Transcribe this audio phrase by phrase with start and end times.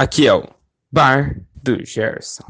[0.00, 0.48] Aqui é o
[0.92, 2.44] Bar do Gerson.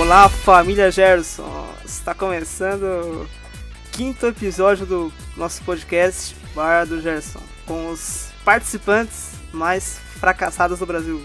[0.00, 1.68] Olá, família Gerson!
[1.84, 3.28] Está começando o
[3.92, 11.22] quinto episódio do nosso podcast Bar do Gerson, com os participantes mais fracassados do Brasil.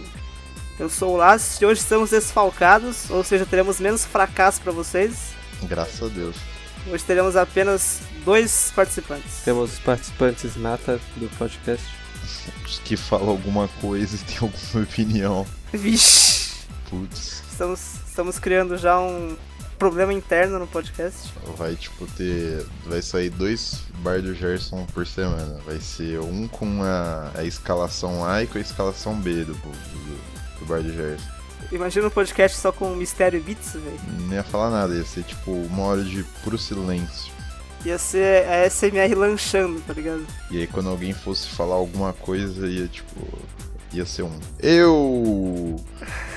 [0.80, 5.34] Eu sou o Lázaro e hoje estamos desfalcados, ou seja, teremos menos fracasso para vocês.
[5.64, 6.36] Graças a Deus.
[6.88, 9.44] Hoje teremos apenas dois participantes.
[9.46, 11.86] Temos os participantes nata do podcast.
[12.66, 15.48] Os que falam alguma coisa e tem alguma opinião.
[15.72, 16.42] Vixe!
[16.90, 19.38] Putz, Estamos, estamos criando já um
[19.82, 21.34] problema interno no podcast.
[21.58, 22.64] vai tipo ter.
[22.86, 25.60] Vai sair dois bar do Gerson por semana.
[25.66, 30.60] Vai ser um com a, a escalação A e com a escalação B do, do,
[30.60, 31.28] do bar do Gerson.
[31.72, 34.00] Imagina um podcast só com mistério e beats, velho.
[34.20, 37.34] Não ia falar nada, ia ser tipo uma hora de puro silêncio.
[37.84, 40.28] Ia ser a SMR lanchando, tá ligado?
[40.52, 43.28] E aí quando alguém fosse falar alguma coisa, ia tipo.
[43.94, 44.40] Ia ser um.
[44.60, 45.84] Eu!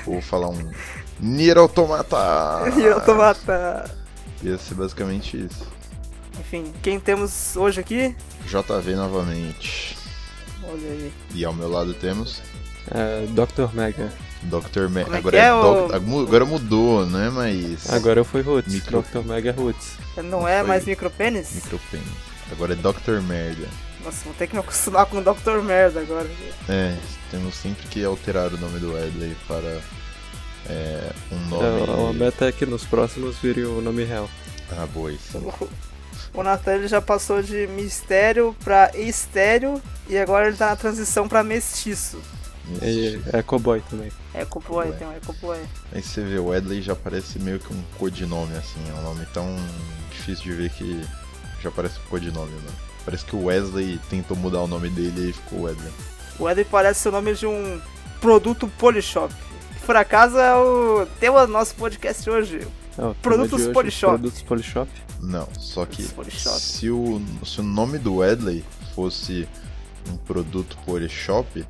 [0.07, 0.71] Ou falar um.
[1.19, 2.63] Nier Automata!
[2.77, 3.89] E automata.
[4.43, 5.65] Ia ser basicamente isso.
[6.39, 8.15] Enfim, quem temos hoje aqui?
[8.45, 9.97] JV novamente.
[10.63, 11.13] Olha aí.
[11.33, 12.41] E ao meu lado temos
[12.91, 13.73] É, Dr.
[13.73, 14.11] Mega.
[14.43, 14.89] Dr.
[14.89, 15.95] Me Como é agora, é, Doc- ô?
[15.95, 18.71] agu- agora mudou, não é mais Agora eu fui Roots.
[18.71, 19.25] Micro- Dr.
[19.25, 19.93] Mega Roots.
[20.23, 20.67] Não é foi.
[20.67, 21.55] mais micropênis?
[21.55, 22.05] micropênis.
[22.51, 23.21] Agora é Dr.
[23.27, 23.67] Merda.
[24.03, 25.63] Nossa, vou ter que me acostumar com o Dr.
[25.63, 26.29] Merda agora.
[26.69, 26.95] É,
[27.31, 29.81] temos sempre que alterar o nome do Wedley para
[30.69, 31.63] é, um nome.
[31.63, 34.29] É, a meta é que nos próximos vire o nome real.
[34.71, 35.37] Ah, boa, isso.
[36.33, 41.27] O Nathan ele já passou de mistério pra estéreo e agora ele tá na transição
[41.27, 42.19] pra mestiço.
[42.81, 44.11] E é cowboy também.
[44.33, 44.97] Ecoboy, Ué.
[44.97, 45.59] tem um Ecoboy.
[45.93, 48.79] Aí você vê, o Wedley já parece meio que um codinome, assim.
[48.89, 49.55] É um nome tão
[50.11, 51.01] difícil de ver que
[51.61, 52.71] já parece um codinome, né?
[53.05, 55.91] Parece que o Wesley tentou mudar o nome dele e ficou Wedley.
[56.39, 57.79] O Eden parece o nome de um
[58.19, 59.33] produto Polishop.
[59.85, 62.67] Por acaso é o tema do nosso podcast hoje.
[62.97, 64.13] É, o tema Produtos hoje, Polishop.
[64.13, 64.91] Produtos Polishop.
[65.21, 68.63] Não, só que se o, se o nome do Wedley
[68.95, 69.47] fosse
[70.09, 71.63] um produto Polishop,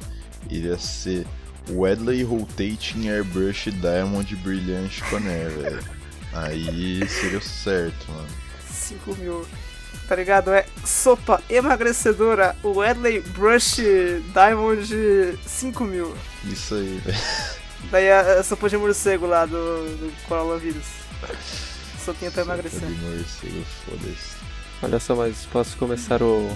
[0.50, 1.28] iria ser
[1.70, 5.84] Wedley Rotating Airbrush Diamond Brilliant Conair, velho.
[6.34, 8.28] Aí seria o certo, mano.
[8.70, 9.46] 5 mil.
[10.08, 10.54] Tá ligado?
[10.54, 12.56] É sopa emagrecedora.
[12.64, 13.78] O Wedley Brush
[14.34, 14.88] Diamond
[15.46, 16.16] 5 mil.
[16.46, 17.65] Isso aí, velho.
[17.92, 20.86] Daí a, a sopa de morcego lá do, do coronavírus.
[22.04, 22.88] Sopinha pra emagrecer.
[22.88, 24.36] De morcego, foda-se.
[24.84, 26.50] Olha só, mas posso começar o,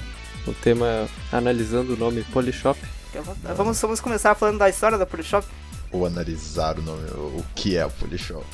[0.47, 2.79] o tema analisando o nome Polishop?
[3.13, 3.55] Vontade.
[3.55, 5.47] Vamos, vamos começar falando da história da Polishop.
[5.91, 8.45] Ou analisar o nome, o que é o Polishop.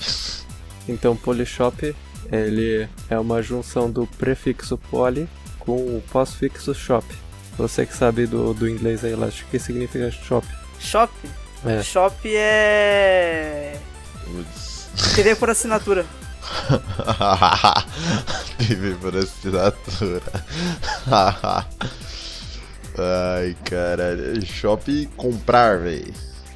[0.87, 1.93] Então, Polishop,
[2.31, 5.27] ele é uma junção do prefixo poly
[5.59, 7.05] com o pós-fixo shop.
[7.57, 10.47] Você que sabe do, do inglês aí, Last, o que significa shop?
[10.79, 11.11] Shop.
[11.65, 11.83] É.
[11.83, 13.77] Shop é.
[15.15, 16.05] TV por assinatura.
[18.57, 20.21] TV por assinatura.
[22.97, 24.45] Ai, caralho.
[24.45, 26.13] Shop comprar, velho.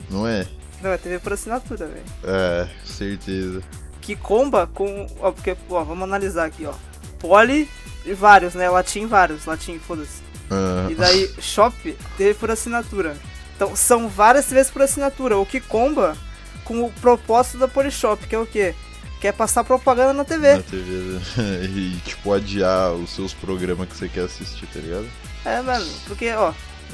[0.09, 0.45] Não é?
[0.81, 2.03] Não, é TV por assinatura, velho.
[2.23, 3.61] É, certeza.
[4.01, 5.07] Que comba com.
[5.19, 6.73] Ó, porque, ó, vamos analisar aqui, ó.
[7.19, 7.69] Poly
[8.05, 8.69] e vários, né?
[8.69, 10.21] Latim vários, latim, foda-se.
[10.49, 13.15] Ah, E daí, shop, TV por assinatura.
[13.59, 16.15] Então, são várias TVs por assinatura, o que comba
[16.63, 18.73] com o propósito da Polishop, que é o quê?
[19.19, 20.55] Que é passar propaganda na TV.
[20.55, 20.81] na TV.
[20.81, 21.21] né?
[21.67, 25.09] E, tipo, adiar os seus programas que você quer assistir, tá ligado?
[25.43, 26.53] É, mano, porque, ó,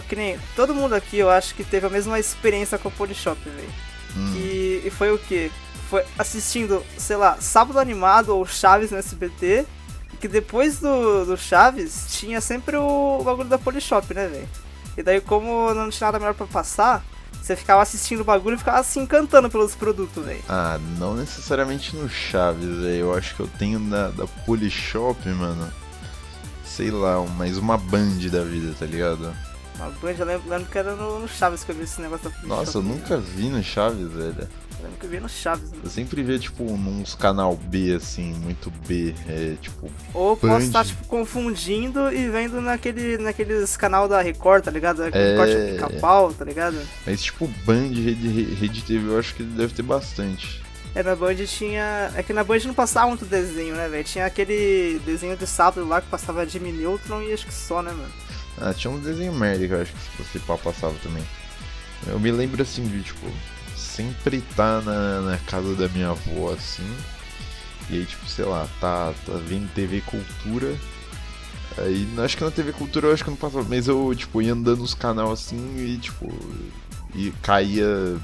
[0.09, 3.39] que nem todo mundo aqui, eu acho que teve a mesma experiência com a Polishop,
[3.47, 3.69] velho.
[4.17, 4.33] Hum.
[4.35, 5.51] E, e foi o quê?
[5.87, 9.67] Foi assistindo, sei lá, Sábado Animado ou Chaves no SBT.
[10.19, 14.64] Que depois do, do Chaves tinha sempre o, bagulho da Polishop, né, velho?
[14.97, 17.03] E daí, como não tinha nada melhor pra passar,
[17.41, 20.43] você ficava assistindo o bagulho e ficava se encantando pelos produtos, velho.
[20.49, 22.96] Ah, não necessariamente no Chaves, velho.
[22.96, 25.72] Eu acho que eu tenho da, da Polishop, mano.
[26.66, 29.34] Sei lá, mais uma Band da vida, tá ligado?
[29.79, 32.29] A Band, eu lembro, lembro que era no, no Chaves que eu vi esse negócio
[32.29, 32.59] da Polishop.
[32.59, 34.47] Nossa, eu nunca vi no Chaves, velho.
[34.77, 35.81] Eu lembro que eu vi no Chaves, mano.
[35.83, 39.13] Eu sempre via, tipo, nos canal B, assim, muito B.
[39.27, 40.59] É, tipo, Ou posso Band.
[40.59, 45.03] estar, tipo, confundindo e vendo naquele, naqueles canal da Record, tá ligado?
[45.03, 45.35] Aquele É.
[45.35, 45.55] corte
[45.87, 46.77] pica-pau, tá ligado?
[47.05, 50.63] mas tipo, Band, Rede, Rede TV, eu acho que deve ter bastante.
[50.93, 52.09] É, na Band tinha.
[52.16, 54.03] É que na Band não passava muito desenho, né, velho?
[54.05, 57.91] Tinha aquele desenho de sábado lá que passava Jimmy Neutron e acho que só, né,
[57.91, 58.11] mano?
[58.57, 61.23] Ah, tinha um desenho merda que eu acho que se fosse passava também.
[62.07, 63.28] Eu me lembro assim de, tipo,
[63.95, 66.95] sempre tá na, na casa da minha avó, assim.
[67.89, 70.75] E aí, tipo, sei lá, tá, tá vendo TV Cultura.
[71.77, 74.53] Aí, acho que na TV Cultura eu acho que não passava, mas eu, tipo, ia
[74.53, 76.31] andando nos canal assim e, tipo,
[77.13, 78.17] e caía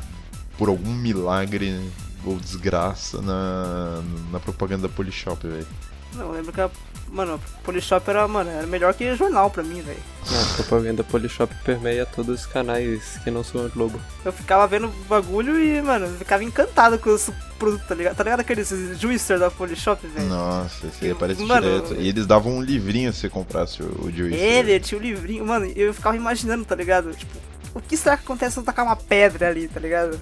[0.57, 1.79] por algum milagre
[2.25, 4.01] ou desgraça na,
[4.31, 5.67] na propaganda da Polishop, velho.
[6.15, 6.69] Não, eu lembro que a.
[7.09, 9.99] Mano, a Polishop era, mano, era melhor que jornal pra mim, velho.
[10.29, 13.99] A propaganda Polishop permeia todos os canais que não são Globo.
[14.23, 17.29] Eu ficava vendo o bagulho e, mano, eu ficava encantado com os
[17.59, 18.15] produtos, tá ligado?
[18.15, 20.25] Tá ligado aqueles juicer da Polishop, velho?
[20.29, 21.95] Nossa, esse aí aparece Mano, direto.
[21.95, 24.33] E eles davam um livrinho se você comprasse o, o Juice.
[24.37, 27.13] Ele tinha o livrinho, mano, eu ficava imaginando, tá ligado?
[27.13, 27.37] Tipo,
[27.73, 30.17] o que será que acontece se eu tacar uma pedra ali, tá ligado?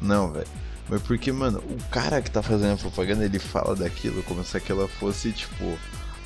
[0.00, 0.46] Não, velho.
[0.90, 4.56] Mas porque, mano, o cara que tá fazendo a propaganda, ele fala daquilo como se
[4.56, 5.78] aquela fosse, tipo,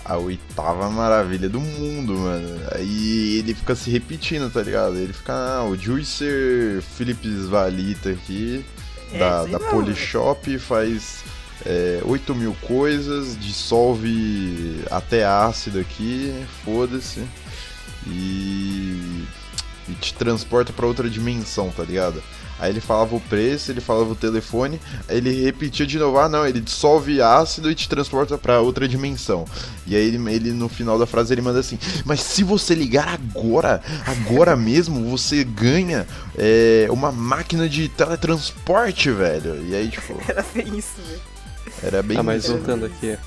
[0.02, 2.60] a oitava maravilha do mundo, mano.
[2.74, 4.96] Aí ele fica se repetindo, tá ligado?
[4.96, 8.64] Ele fica, ah, o Juicer Philips Valita aqui,
[9.12, 9.58] É, da, da.
[9.58, 11.22] Polishop, faz
[11.66, 16.34] é, 8 mil coisas, dissolve até ácido aqui,
[16.64, 17.22] foda-se.
[18.06, 19.24] E,
[19.88, 22.22] e te transporta pra outra dimensão, tá ligado?
[22.64, 26.28] Aí ele falava o preço, ele falava o telefone, aí ele repetia de novo, ah
[26.28, 29.44] não, ele dissolve ácido e te transporta pra outra dimensão.
[29.86, 33.08] E aí ele, ele no final da frase ele manda assim, mas se você ligar
[33.08, 36.06] agora, agora mesmo, você ganha
[36.38, 39.62] é, uma máquina de teletransporte, velho.
[39.68, 41.20] E aí, tipo, Era bem isso, velho.
[41.82, 42.52] era bem Ah, mas isso.
[42.54, 43.18] voltando aqui.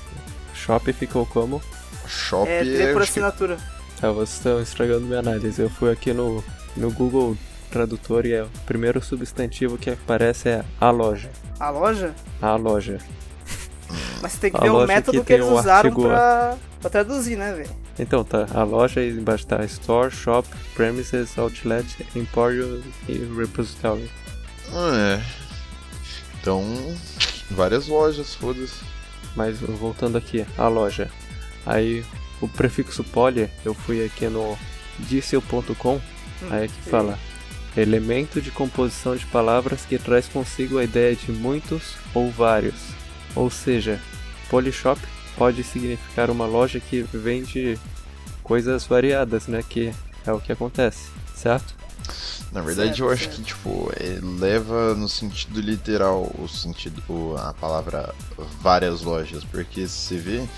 [0.54, 1.62] Shop ficou como?
[2.08, 3.56] Shop É, é, por acho que- assinatura.
[4.02, 5.60] Ah, vocês estão estragando minha análise.
[5.62, 6.42] Eu fui aqui no,
[6.76, 7.36] no Google
[7.70, 11.30] Tradutor e é o primeiro substantivo que aparece é a loja.
[11.60, 12.14] A loja?
[12.40, 12.98] A loja.
[14.22, 16.56] Mas você tem que A ver o método que que, eles o usaram artigo- pra,
[16.80, 17.70] pra traduzir, né, velho?
[17.98, 24.08] Então tá, a loja e embaixo tá Store, Shop, Premises, Outlet, Emporium e Repository.
[24.72, 25.22] Ah, é.
[26.40, 26.62] Então,
[27.50, 28.80] várias lojas, foda-se.
[29.34, 31.10] Mas voltando aqui, a loja.
[31.66, 32.04] Aí
[32.40, 34.56] o prefixo poly, eu fui aqui no
[35.00, 36.00] dicel.com,
[36.50, 37.18] aí é que fala
[37.80, 42.74] elemento de composição de palavras que traz consigo a ideia de muitos ou vários.
[43.34, 44.00] Ou seja,
[44.50, 45.00] Polishop
[45.36, 47.78] pode significar uma loja que vende
[48.42, 49.62] coisas variadas, né?
[49.68, 49.92] Que
[50.26, 51.74] é o que acontece, certo?
[52.50, 53.36] Na verdade, Certo, eu acho certo.
[53.36, 53.92] que, tipo,
[54.38, 58.14] leva no sentido literal o sentido, a palavra
[58.60, 60.48] várias lojas, porque se você vê,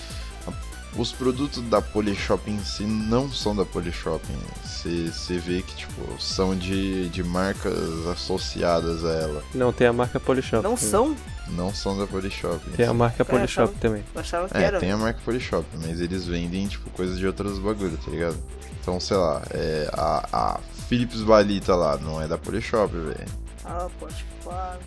[0.96, 4.24] os produtos da Polishop em si não são da Polishop.
[4.64, 9.44] Você, você vê que, tipo, são de, de marcas associadas a ela.
[9.54, 10.62] Não, tem a marca Polishop.
[10.62, 11.16] Não são?
[11.48, 12.58] Não são da Polishop.
[12.76, 13.78] Tem a marca É, Polishop tá.
[13.80, 14.04] também.
[14.14, 14.78] Eu achava que É, era.
[14.80, 18.36] tem a marca Polishop, mas eles vendem, tipo, coisas de outros bagulho, tá ligado?
[18.80, 23.26] Então, sei lá, é, a, a Philips Valita lá, não é da Polishop, velho.
[23.64, 24.78] Ah, pode falar.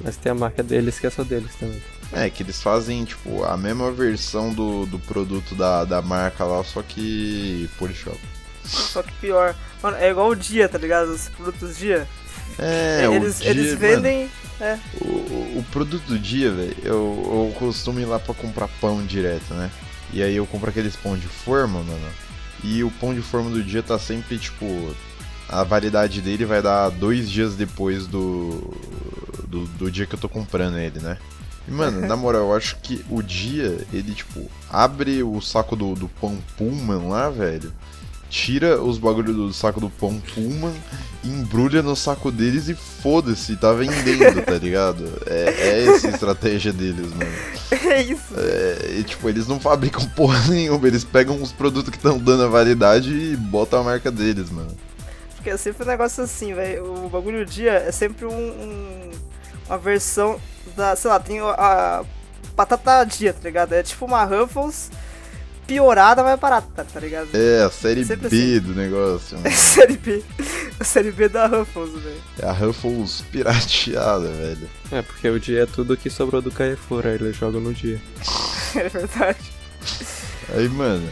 [0.00, 1.80] Mas tem a marca deles que é só deles também.
[2.12, 6.62] É, que eles fazem, tipo, a mesma versão do, do produto da, da marca lá,
[6.64, 8.18] só que Polishop.
[8.64, 9.54] Só que pior.
[9.82, 11.08] Mano, é igual o dia, tá ligado?
[11.10, 12.06] Os produtos dia.
[12.58, 14.30] É, eles, o dia, eles mano, vendem.
[14.60, 14.78] É.
[15.00, 19.04] o, o- o produto do dia, velho, eu, eu costumo ir lá pra comprar pão
[19.04, 19.70] direto, né?
[20.12, 22.08] E aí eu compro aqueles pão de forma, mano.
[22.62, 24.94] E o pão de forma do dia tá sempre, tipo,
[25.48, 28.72] a validade dele vai dar dois dias depois do,
[29.52, 31.18] do, do dia que eu tô comprando ele, né?
[31.68, 35.94] E, mano, na moral, eu acho que o dia, ele, tipo, abre o saco do,
[35.94, 37.72] do pão Pullman lá, velho.
[38.30, 40.72] Tira os bagulhos do saco do pão Pullman,
[41.22, 45.04] embrulha no saco deles e foda-se, tá vendendo, tá ligado?
[45.26, 47.30] É, é essa a estratégia deles, mano.
[47.90, 48.32] É isso.
[48.34, 52.44] É, e, tipo, eles não fabricam porra nenhuma, eles pegam os produtos que estão dando
[52.44, 54.74] a validade e botam a marca deles, mano.
[55.34, 57.04] Porque é sempre um negócio assim, velho.
[57.04, 59.10] O bagulho dia é sempre um, um-
[59.72, 60.38] uma versão
[60.76, 60.94] da.
[60.94, 62.04] Sei lá, tem a
[62.54, 63.72] batata dia, tá ligado?
[63.72, 64.90] É tipo uma Ruffles
[65.66, 67.28] piorada, mais barata, tá ligado?
[67.32, 68.60] É, a série Sempre B assim.
[68.60, 69.50] do negócio, mano.
[69.56, 70.22] série B.
[70.78, 72.22] A série B da Ruffles, velho.
[72.38, 74.68] É a Ruffles pirateada, velho.
[74.90, 78.00] É, porque o dia é tudo que sobrou do Carrefour, aí eles jogam no dia.
[78.74, 79.52] É verdade.
[80.54, 81.06] Aí, mano,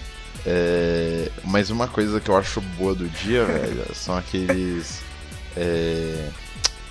[0.46, 1.30] é...
[1.44, 5.02] mas uma coisa que eu acho boa do dia, velho, são aqueles
[5.54, 6.30] é...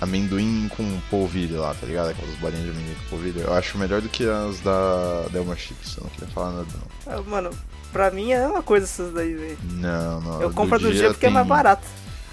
[0.00, 2.10] amendoim com polvilho lá, tá ligado?
[2.10, 3.40] Aquelas bolinhas de amendoim com polvilho.
[3.42, 6.66] Eu acho melhor do que as da Delma Chips, eu não queria falar nada
[7.06, 7.14] não.
[7.14, 7.50] Ah, Mano,
[7.92, 9.58] pra mim é a mesma coisa essas daí, velho.
[9.72, 10.42] Não, não.
[10.42, 11.86] Eu compro a do dia porque é tem- mais barato.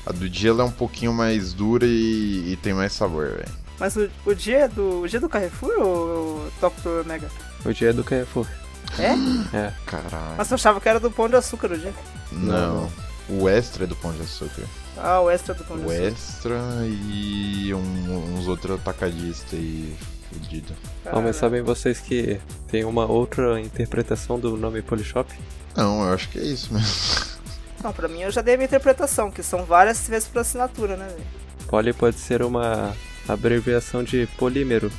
[0.05, 3.50] A do dia ela é um pouquinho mais dura e, e tem mais sabor, velho.
[3.79, 5.01] Mas o, o dia é do.
[5.01, 7.05] O dia é do Carrefour ou o Dr.
[7.05, 7.29] Mega?
[7.65, 8.47] O dia é do Carrefour.
[8.97, 9.74] É?
[9.86, 10.36] Caralho.
[10.38, 11.93] Mas eu achava que era do pão de açúcar o dia.
[12.31, 12.89] Não.
[13.29, 14.63] O extra é do pão de açúcar.
[14.98, 16.07] Ah, o extra do Pão de O Açúcar.
[16.07, 19.96] Extra e um- uns outros atacadistas aí
[20.31, 20.74] fudido.
[21.05, 25.31] Ah, mas sabem vocês que tem uma outra interpretação do nome Polishop?
[25.75, 26.88] Não, eu acho que é isso mesmo.
[27.84, 30.98] Não, pra mim eu já dei a minha interpretação, que são várias tivesse por assinatura,
[30.98, 31.24] né, velho?
[31.67, 32.96] Poly pode ser uma
[33.27, 34.91] abreviação de polímero,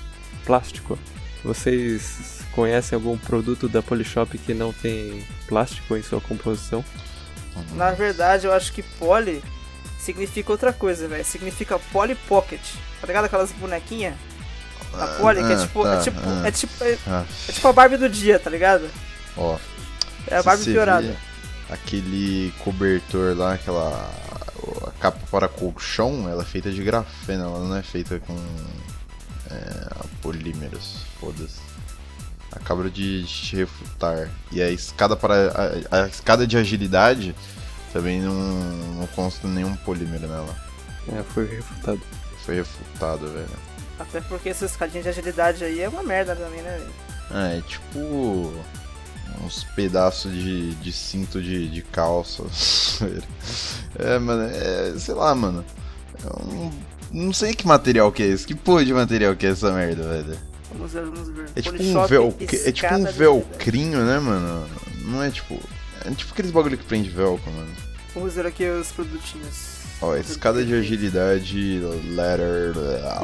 [0.46, 0.96] plástico.
[1.42, 6.84] Vocês conhecem algum produto da Polishop que não tem plástico em sua composição?
[7.74, 9.42] Na verdade, eu acho que poly
[9.98, 11.24] significa outra coisa, velho.
[11.24, 12.60] Significa Polly Pocket.
[13.00, 14.14] Tá ligado aquelas bonequinhas?
[14.92, 16.42] Da Polly, que é Ah, tipo, tá, é tipo, ah.
[16.46, 18.88] é tipo, é, Ah, é tipo a Barbie do dia, tá ligado?
[19.36, 19.58] ó.
[20.26, 21.16] É a Barbie piorada.
[21.70, 24.10] Aquele cobertor lá, aquela
[24.86, 28.36] a capa para colchão, ela é feita de grafeno, ela não é feita com
[29.50, 29.88] é,
[30.22, 30.96] polímeros.
[31.20, 31.67] Foda-se.
[32.60, 34.28] Acabo de te refutar.
[34.52, 35.34] E a escada para
[35.90, 37.34] a, a escada de agilidade
[37.92, 40.54] também não, não consta nenhum polímero nela.
[41.08, 42.00] É, foi refutado.
[42.44, 43.48] Foi refutado, velho.
[43.98, 46.92] Até porque essa escadinha de agilidade aí é uma merda também, né, velho?
[47.30, 48.52] É, é tipo
[49.44, 52.44] uns pedaços de, de cinto de, de calça.
[53.98, 55.64] é, mano, é, sei lá, mano.
[56.22, 56.72] Eu não,
[57.10, 58.46] não sei que material que é esse.
[58.46, 60.47] Que porra de material que é essa merda, velho?
[60.72, 61.50] Vamos ver, vamos ver.
[61.56, 64.68] É tipo um, vel, é tipo um velcrinho, né, mano?
[65.02, 65.60] Não é tipo.
[66.04, 67.70] É tipo aqueles bagulho que prende velcro, mano.
[68.14, 69.78] Vamos ver aqui os produtinhos.
[70.00, 71.80] Ó, escada de agilidade,
[72.14, 72.72] ladder.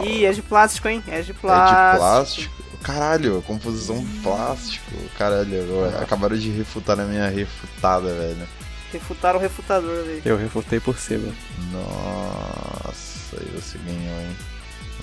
[0.04, 1.02] Ih, é de plástico, hein?
[1.06, 1.92] É de É plástico.
[1.92, 2.64] de plástico?
[2.82, 4.92] Caralho, composição plástico.
[5.16, 8.46] Caralho, acabaram de refutar a minha refutada, velho.
[8.92, 10.22] Refutaram o refutador, velho.
[10.24, 11.32] Eu refutei por cima.
[11.72, 14.36] Nossa, aí você ganhou, hein?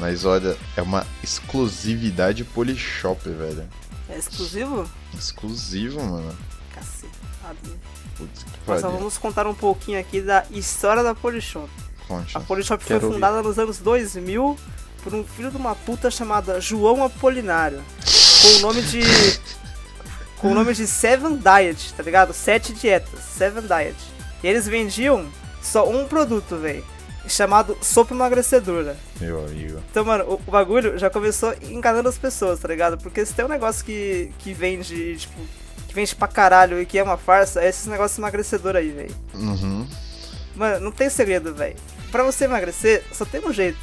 [0.01, 3.69] Mas olha, é uma exclusividade Polishop, velho.
[4.09, 4.89] É exclusivo?
[5.13, 6.35] Exclusivo, mano.
[6.73, 7.13] Cacete.
[8.17, 8.97] Putz, que Nós pariu.
[8.97, 11.69] vamos contar um pouquinho aqui da história da Polishop.
[12.07, 12.35] Conte.
[12.35, 13.15] A Polishop foi Quero ouvir.
[13.17, 14.57] fundada nos anos 2000
[15.03, 17.83] por um filho de uma puta chamada João Apolinário.
[18.41, 19.01] Com o nome de.
[20.41, 22.33] com o nome de Seven Diet, tá ligado?
[22.33, 23.19] Sete dietas.
[23.37, 23.95] Seven Diet.
[24.41, 25.27] E eles vendiam
[25.61, 26.83] só um produto, velho.
[27.27, 28.97] Chamado sopa emagrecedora.
[29.19, 29.81] Meu amigo.
[29.91, 32.97] Então, mano, o, o bagulho já começou enganando as pessoas, tá ligado?
[32.97, 35.39] Porque se tem um negócio que, que vende, tipo,
[35.87, 39.15] que vende pra caralho e que é uma farsa, é esses negócios emagrecedor aí, velho.
[39.33, 39.87] Uhum.
[40.55, 41.75] Mano, não tem segredo, velho.
[42.11, 43.77] Pra você emagrecer, só tem um jeito.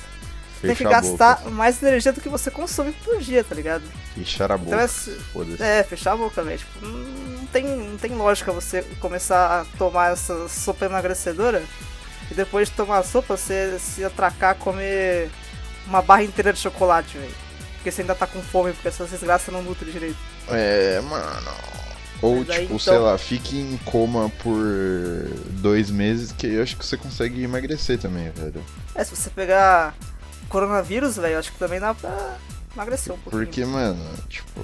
[0.60, 1.50] tem que gastar boca.
[1.50, 3.84] mais energia do que você consome por dia, tá ligado?
[4.14, 4.84] Fechar a boca.
[4.84, 6.58] Então é, é fechar a boca, velho.
[6.58, 11.62] Tipo, não tem, não tem lógica você começar a tomar essa sopa emagrecedora
[12.30, 15.30] e depois de tomar a sopa você se atracar comer
[15.86, 17.34] uma barra inteira de chocolate, velho.
[17.74, 20.16] Porque você ainda tá com fome, porque essas desgraças não nutri direito.
[20.48, 21.50] É, mano.
[22.20, 24.58] Ou, tipo, então- sei lá, fique em coma por
[25.60, 28.62] dois meses, que eu acho que você consegue emagrecer também, velho.
[28.94, 29.94] É, se você pegar
[30.48, 32.36] coronavírus, velho, eu acho que também dá pra
[32.74, 33.44] emagrecer um pouquinho.
[33.44, 34.60] Porque, mano, tipo,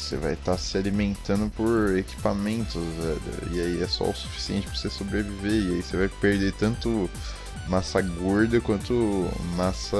[0.00, 3.20] você vai estar se alimentando por equipamentos, velho.
[3.52, 5.52] E aí é só o suficiente pra você sobreviver.
[5.52, 7.08] E aí você vai perder tanto
[7.68, 9.96] massa gorda quanto massa.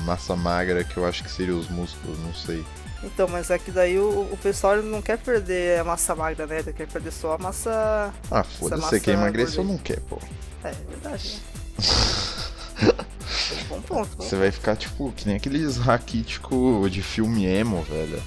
[0.00, 2.64] massa magra, que eu acho que seria os músculos, não sei.
[3.02, 6.58] Então, mas é que daí o, o pessoal não quer perder a massa magra, né?
[6.60, 8.12] Ele quer perder só a massa.
[8.30, 9.72] Ah, foda-se, massa você quer emagrecer ou gorda.
[9.72, 10.18] não quer, pô?
[10.64, 11.40] É, é verdade, né?
[13.68, 18.20] bom ponto, bom Você vai ficar, tipo, que nem aqueles raquíticos de filme emo, velho.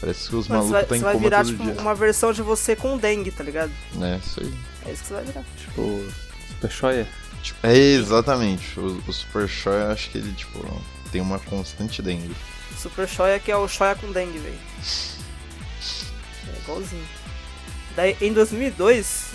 [0.00, 1.80] Parece que os malucos tá em você vai coma virar todo tipo dia.
[1.80, 3.72] uma versão de você com dengue, tá ligado?
[4.00, 4.54] É, isso aí.
[4.86, 5.44] É isso que você vai virar.
[5.56, 6.12] Tipo,
[6.48, 7.08] Super Shoya.
[7.42, 8.78] Tipo, é, exatamente.
[8.78, 10.64] O, o Super Show, eu acho que ele, tipo,
[11.10, 12.34] tem uma constante dengue.
[12.76, 14.58] Super Shoya que é o Shoya com dengue, velho.
[16.54, 17.06] É igualzinho.
[17.96, 19.30] Daí em 2002,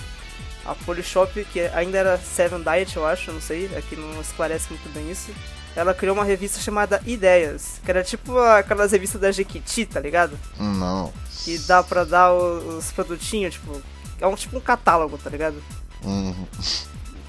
[0.65, 4.87] a Polishop, que ainda era Seven Diet, eu acho, não sei, aqui não esclarece muito
[4.93, 5.31] bem isso.
[5.75, 10.37] Ela criou uma revista chamada Ideias, que era tipo aquelas revistas da Jequiti, tá ligado?
[10.59, 11.11] Não.
[11.43, 13.81] Que dá pra dar os produtinhos, tipo.
[14.21, 15.61] É um tipo um catálogo, tá ligado?
[16.03, 16.45] Uhum.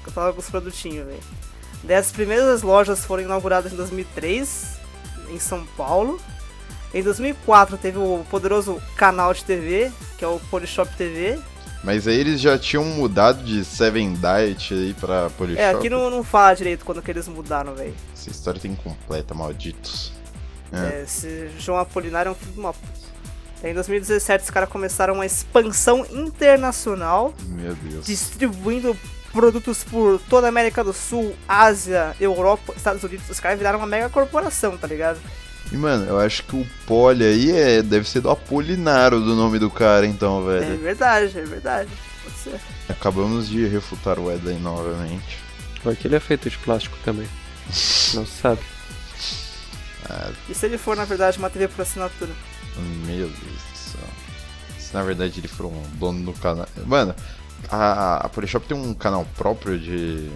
[0.03, 1.19] catálogo dos produtinhos, velho.
[1.83, 4.77] Daí as primeiras lojas foram inauguradas em 2003,
[5.29, 6.19] em São Paulo.
[6.93, 11.39] Em 2004 teve o poderoso canal de TV, que é o Polishop TV.
[11.85, 15.61] Mas aí eles já tinham mudado de Seven Diet aí pra Polishop.
[15.61, 17.93] É, aqui não, não fala direito quando que eles mudaram, velho.
[18.11, 20.11] Essa história tá incompleta, malditos.
[20.73, 20.99] É.
[20.99, 22.73] É, esse João Apolinário é um filho de uma
[23.63, 28.05] em 2017 os caras começaram uma expansão internacional, Meu Deus.
[28.05, 28.95] distribuindo
[29.31, 33.29] produtos por toda a América do Sul, Ásia, Europa, Estados Unidos.
[33.29, 35.19] Os caras viraram uma mega corporação, tá ligado?
[35.71, 39.57] E, mano, eu acho que o Poli aí é, deve ser do Apolinaro do nome
[39.59, 40.77] do cara, então, É velho.
[40.79, 41.89] verdade, é verdade.
[42.23, 42.59] Pode ser.
[42.87, 45.39] Acabamos de refutar o Edley novamente.
[45.83, 47.27] Vai que ele é feito de plástico também.
[48.13, 48.61] Não se sabe.
[50.47, 52.31] E se ele for, na verdade, uma TV por assinatura?
[53.05, 54.07] Meu Deus do céu.
[54.77, 56.67] Se na verdade ele for um dono do canal.
[56.85, 57.15] Mano,
[57.69, 60.29] a, a Polishop tem um canal próprio de.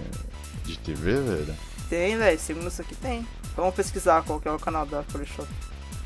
[0.65, 1.55] de TV, velho?
[1.89, 2.39] Tem, velho.
[2.39, 3.27] Segundo isso aqui, tem.
[3.55, 5.47] Vamos pesquisar qual que é o canal da Polishop.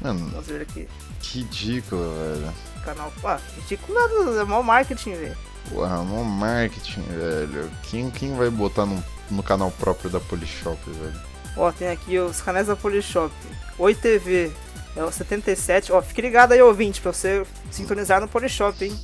[0.01, 0.87] Mano, Vamos ver aqui.
[1.19, 2.53] que ridículo, velho.
[2.83, 3.11] Canal.
[3.23, 5.37] Ah, ridículo nada, é mau marketing, velho.
[5.69, 7.71] Porra, mó marketing, velho.
[7.83, 11.21] Quem, quem vai botar no, no canal próprio da Polishop, velho?
[11.55, 13.33] Ó, tem aqui os canais da Polishop.
[13.77, 14.51] Oi TV.
[14.95, 15.91] É o 77.
[15.91, 18.99] Ó, fique ligado aí, ouvinte, pra você sintonizar no Polishop, hein?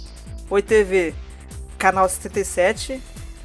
[0.50, 1.14] Oi TV,
[1.78, 3.02] canal 77.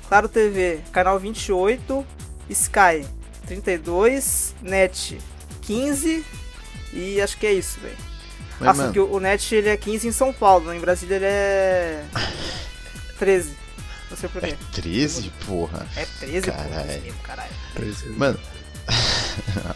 [0.09, 2.05] Claro TV, canal 28.
[2.50, 3.07] Sky,
[3.47, 4.55] 32.
[4.63, 5.19] Net,
[5.63, 6.25] 15.
[6.93, 7.97] E acho que é isso, velho.
[8.61, 10.77] Ah, só que o o Net ele é 15 em São Paulo, né?
[10.77, 12.05] em Brasília ele é
[13.19, 13.51] 13.
[14.11, 14.55] Não sei porquê.
[14.73, 15.87] 13, porra.
[15.97, 16.57] É 13, pô.
[16.57, 16.91] Caralho.
[16.91, 17.53] é mesmo, caralho.
[18.17, 18.39] Mano.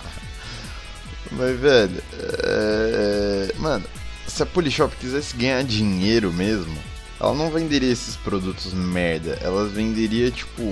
[1.33, 2.03] Mas, velho.
[2.45, 3.53] É...
[3.57, 3.85] Mano,
[4.27, 6.79] se a Polishop quisesse ganhar dinheiro mesmo,
[7.21, 9.39] ela não venderia esses produtos merda.
[9.43, 10.63] Ela venderia, tipo,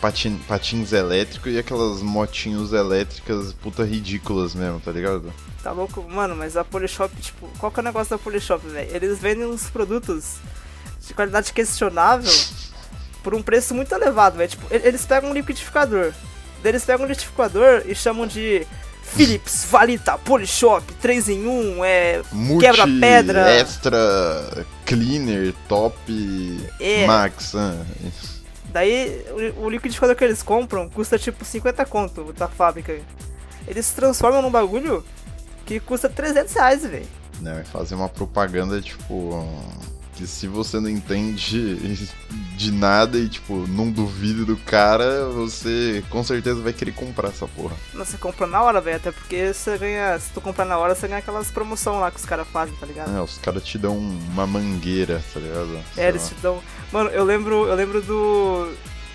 [0.00, 0.36] patin...
[0.46, 5.32] patins elétricos e aquelas motinhos elétricas puta ridículas mesmo, tá ligado?
[5.62, 6.02] Tá louco?
[6.02, 8.94] Mano, mas a Polishop, tipo, qual que é o negócio da Polishop, velho?
[8.94, 10.36] Eles vendem uns produtos
[11.06, 12.32] de qualidade questionável
[13.22, 14.50] por um preço muito elevado, velho.
[14.50, 16.12] Tipo, eles pegam um liquidificador.
[16.62, 18.66] Eles pegam um liquidificador e chamam de
[19.02, 22.22] Philips, Valita, Polishop, 3 em 1, é.
[22.30, 23.50] Multi Quebra-pedra.
[23.52, 25.96] Extra Cleaner Top
[26.80, 27.06] É.
[27.06, 27.54] Max.
[27.54, 27.76] ah.
[28.72, 29.24] Daí
[29.56, 32.98] o, o liquidificador que eles compram custa tipo 50 conto da fábrica.
[33.66, 35.04] Eles transformam num bagulho
[35.66, 37.06] que custa 300 reais, velho.
[37.40, 39.46] Não, é fazer uma propaganda, tipo.
[40.18, 41.76] Que se você não entende
[42.56, 47.46] de nada e, tipo, não duvide do cara, você com certeza vai querer comprar essa
[47.46, 47.76] porra.
[47.94, 48.96] Nossa, você compra na hora, velho.
[48.96, 50.18] Até porque você ganha.
[50.18, 52.84] Se tu comprar na hora, você ganha aquelas promoção lá que os caras fazem, tá
[52.84, 53.16] ligado?
[53.16, 55.80] É, os caras te dão uma mangueira, tá ligado?
[55.94, 56.28] Sei É, eles lá.
[56.30, 56.60] te dão.
[56.92, 57.68] Mano, eu lembro.
[57.68, 58.72] Eu lembro do.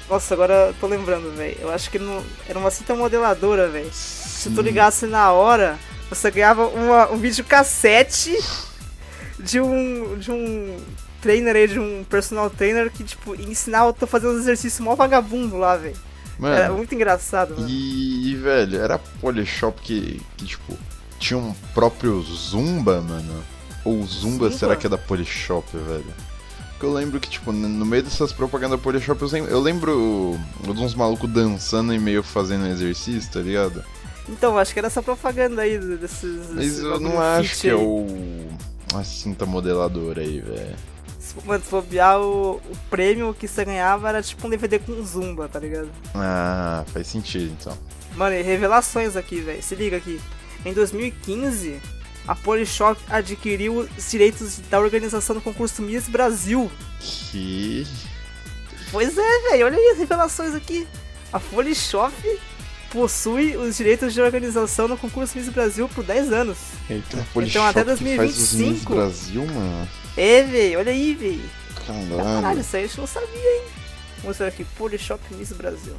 [0.10, 1.58] Nossa, agora eu tô lembrando, velho.
[1.60, 2.24] Eu acho que não...
[2.48, 3.92] era uma cinta modeladora, velho.
[3.92, 5.78] Se tu ligasse na hora,
[6.10, 8.38] você ganhava uma, um vídeo cassete
[9.44, 10.18] de um.
[10.18, 10.78] de um
[11.22, 14.94] trainer aí, de um personal trainer que, tipo, ensinava tu a fazer uns exercícios mó
[14.94, 15.96] vagabundo lá, velho.
[16.42, 17.70] Era Mano, muito engraçado, mano.
[17.70, 20.78] e, e, velho, era Polishop que, que, tipo,
[21.20, 23.44] tinha um próprio Zumba, mano.
[23.86, 26.14] Ou Zumba, será que é da Polishop, velho?
[26.72, 30.40] Porque eu lembro que, tipo, no meio dessas propagandas da Polishop, eu lembro, eu lembro
[30.74, 33.82] de uns malucos dançando e meio fazendo exercício, tá ligado?
[34.28, 36.50] Então, acho que era essa propaganda aí desses.
[36.52, 37.78] Mas eu não acho que é aí.
[37.78, 38.50] o.
[38.94, 40.76] A cinta modeladora aí, velho.
[41.46, 45.48] Mano, se bobear, o, o prêmio que você ganhava era tipo um DVD com Zumba,
[45.48, 45.90] tá ligado?
[46.14, 47.78] Ah, faz sentido então.
[48.16, 49.64] Mano, e revelações aqui, velho.
[49.64, 50.22] Se liga aqui.
[50.66, 51.82] Em 2015,
[52.28, 56.72] a Polishop adquiriu os direitos da organização do concurso Miss Brasil.
[57.00, 57.88] Que.
[58.92, 59.66] Pois é, velho.
[59.66, 60.88] Olha aí as revelações aqui.
[61.32, 62.14] A Polishop
[62.94, 66.58] possui os direitos de organização no concurso Miss Brasil por 10 anos.
[66.88, 67.26] Eita.
[67.36, 68.94] Então, até que faz os Miss 2025.
[68.94, 69.90] Brasil, mano.
[70.16, 70.80] É, velho.
[70.80, 71.50] Olha aí, velho.
[71.88, 72.62] Caralho, Caralho.
[72.62, 73.64] isso aí a gente não sabia, hein?
[74.22, 75.96] Vamos ver aqui, Polishop Miss Brasil.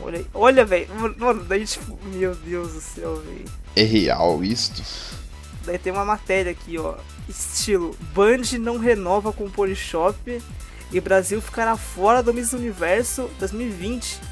[0.00, 0.26] Olha aí.
[0.34, 0.88] Olha, velho.
[1.16, 3.44] Mano, daí tipo, meu Deus do céu, velho.
[3.76, 4.82] É real isto?
[5.64, 6.96] Daí tem uma matéria aqui, ó.
[7.28, 10.42] Estilo: Band não renova com Polishop
[10.90, 14.31] e Brasil ficará fora do Miss Universo 2020.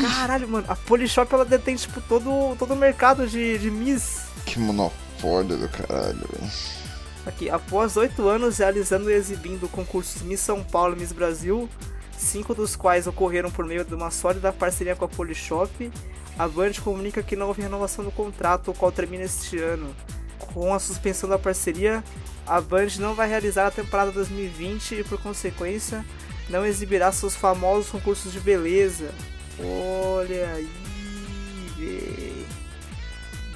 [0.00, 4.26] Caralho, mano, a Polishop ela detém tipo todo, todo o mercado de, de Miss.
[4.44, 6.52] Que monopólio do caralho, velho.
[7.26, 11.68] Aqui, após oito anos realizando e exibindo concursos Miss São Paulo e Miss Brasil,
[12.16, 15.90] cinco dos quais ocorreram por meio de uma sólida parceria com a Polishop,
[16.38, 19.94] a Band comunica que não houve renovação do contrato, o qual termina este ano.
[20.54, 22.02] Com a suspensão da parceria,
[22.46, 26.04] a Band não vai realizar a temporada 2020 e, por consequência,
[26.48, 29.10] não exibirá seus famosos concursos de beleza.
[29.64, 30.68] Olha aí,
[31.76, 32.46] véi.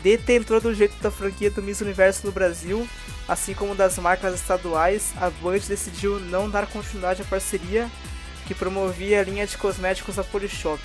[0.02, 2.86] Detentor do jeito da franquia do Miss Universo no Brasil,
[3.26, 7.90] assim como das marcas estaduais, a Band decidiu não dar continuidade à parceria
[8.46, 10.82] que promovia a linha de cosméticos da Polishop.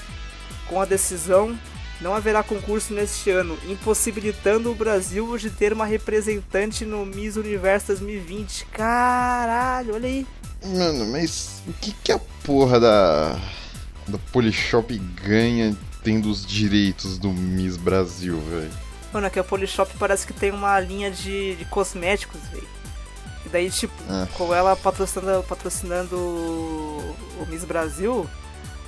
[0.67, 1.57] Com a decisão,
[1.99, 7.87] não haverá concurso neste ano, impossibilitando o Brasil de ter uma representante no Miss Universo
[7.87, 8.65] 2020.
[8.67, 10.25] Caralho, olha aí.
[10.63, 13.39] Mano, mas o que que a porra da.
[14.09, 18.71] Da Polishop ganha tendo os direitos do Miss Brasil, velho?
[19.13, 22.67] Mano, aqui a Polishop parece que tem uma linha de, de cosméticos, velho.
[23.45, 24.27] E daí, tipo, Ah.
[24.37, 28.29] com ela patrocinando, patrocinando o Miss Brasil,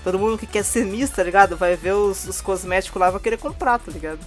[0.03, 1.55] todo mundo que quer ser Miss, tá ligado?
[1.57, 4.19] Vai ver os, os cosméticos lá e vai querer comprar, tá ligado?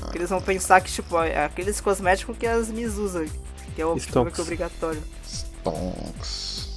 [0.00, 3.26] Porque eles vão pensar que, tipo, é aqueles cosméticos que as Miss usam,
[3.74, 4.38] que é o tipo, que Stonks.
[4.38, 5.02] obrigatório.
[5.26, 6.68] Stonks.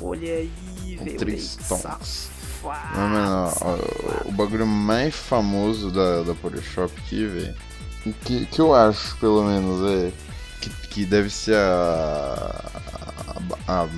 [0.00, 1.18] Olha aí, velho.
[1.18, 2.28] Três Stonks.
[2.62, 7.54] Não, mano, ó, o bagulho mais famoso da, da Polishop aqui, velho.
[8.24, 10.12] Que, que eu acho, pelo menos, é.
[10.60, 12.70] Que, que deve ser a.
[13.66, 13.88] a, a-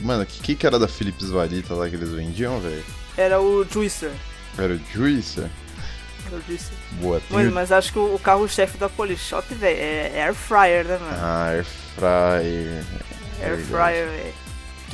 [0.00, 2.84] mano, que, que que era da Philips Valita lá que eles vendiam, velho?
[3.16, 4.12] Era o Juicer.
[4.58, 5.48] Era o Juicer?
[6.26, 6.72] Era o Juicer.
[7.00, 10.84] Boa, Mano, o- mas acho que o, o carro-chefe da Polishop, velho, é Air Fryer,
[10.84, 11.16] né, mano?
[11.20, 12.84] Ah, Air Fryer.
[13.42, 13.58] Air.
[13.64, 14.34] Fryer, velho.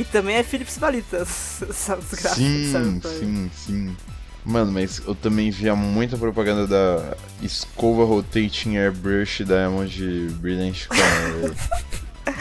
[0.05, 3.03] Que também é Philips Valita, Sim, Fryer.
[3.19, 3.97] sim, sim.
[4.45, 11.53] Mano, mas eu também via muita propaganda da escova rotating airbrush Diamond Brilliant Corner.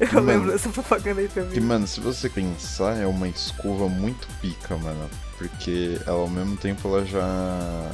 [0.00, 0.26] Eu Mano.
[0.26, 1.60] lembro dessa propaganda aí Que, também.
[1.60, 5.08] mano, se você pensar, é uma escova muito pica, mano.
[5.38, 7.90] Porque ela ao mesmo tempo ela já.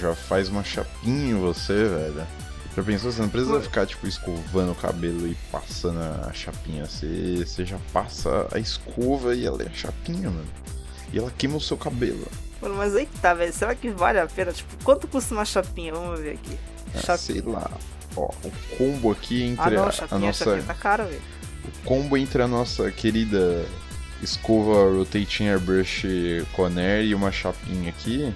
[0.00, 2.26] já faz uma chapinha em você, velho.
[2.76, 3.12] Já pensou?
[3.12, 6.86] Você não precisa ficar, tipo, escovando o cabelo e passando a chapinha.
[6.86, 10.46] Você, você já passa a escova e ela é a chapinha, mano.
[11.12, 12.26] E ela queima o seu cabelo.
[12.60, 13.52] Mano, mas aí que tá, velho.
[13.52, 14.52] Será que vale a pena?
[14.52, 15.92] Tipo, quanto custa uma chapinha?
[15.94, 16.58] Vamos ver aqui.
[16.94, 17.70] Ah, Chap- sei lá.
[18.16, 20.44] Ó, o combo aqui Ah, entre não, a, a chapinha, nossa.
[20.44, 21.22] chapinha tá cara, velho.
[21.64, 23.64] O combo entre a nossa querida
[24.22, 26.04] escova Rotating Airbrush
[26.54, 28.32] Conair e uma chapinha aqui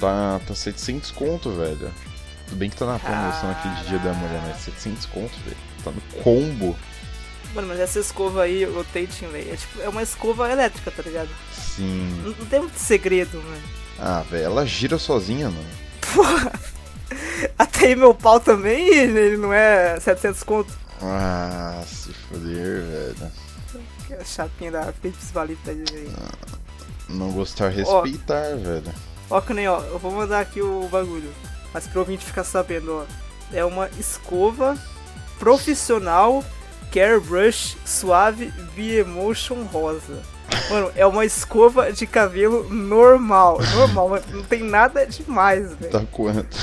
[0.00, 1.90] tá, tá 700 conto, velho.
[2.46, 5.56] Tudo bem que tá na promoção aqui de Dia da Mulher, mas 700 conto, velho.
[5.84, 6.76] Tá no combo.
[7.54, 11.02] Mano, mas essa escova aí, o rotating, velho, é tipo, é uma escova elétrica, tá
[11.02, 11.30] ligado?
[11.52, 12.22] Sim.
[12.22, 13.62] Não, não tem muito segredo, mano.
[13.98, 15.68] Ah, velho, ela gira sozinha, mano.
[16.14, 16.52] Porra!
[17.58, 20.72] Até aí meu pau também, ele não é 700 conto.
[21.02, 23.32] Ah, se foder, velho.
[24.06, 26.12] Que é a chapinha da Philips Valita aí, velho.
[27.08, 28.92] Não gostar, respeitar, velho.
[29.30, 31.32] Ó, que nem, ó, eu vou mandar aqui o bagulho.
[31.76, 33.04] Mas pro ouvinte ficar sabendo, ó.
[33.52, 34.78] É uma escova
[35.38, 36.42] profissional
[36.90, 40.22] Care Brush Suave B-Emotion Rosa.
[40.70, 43.58] Mano, é uma escova de cabelo normal.
[43.74, 44.22] Normal.
[44.30, 45.92] Não tem nada demais, velho.
[45.92, 46.56] Tá quanto?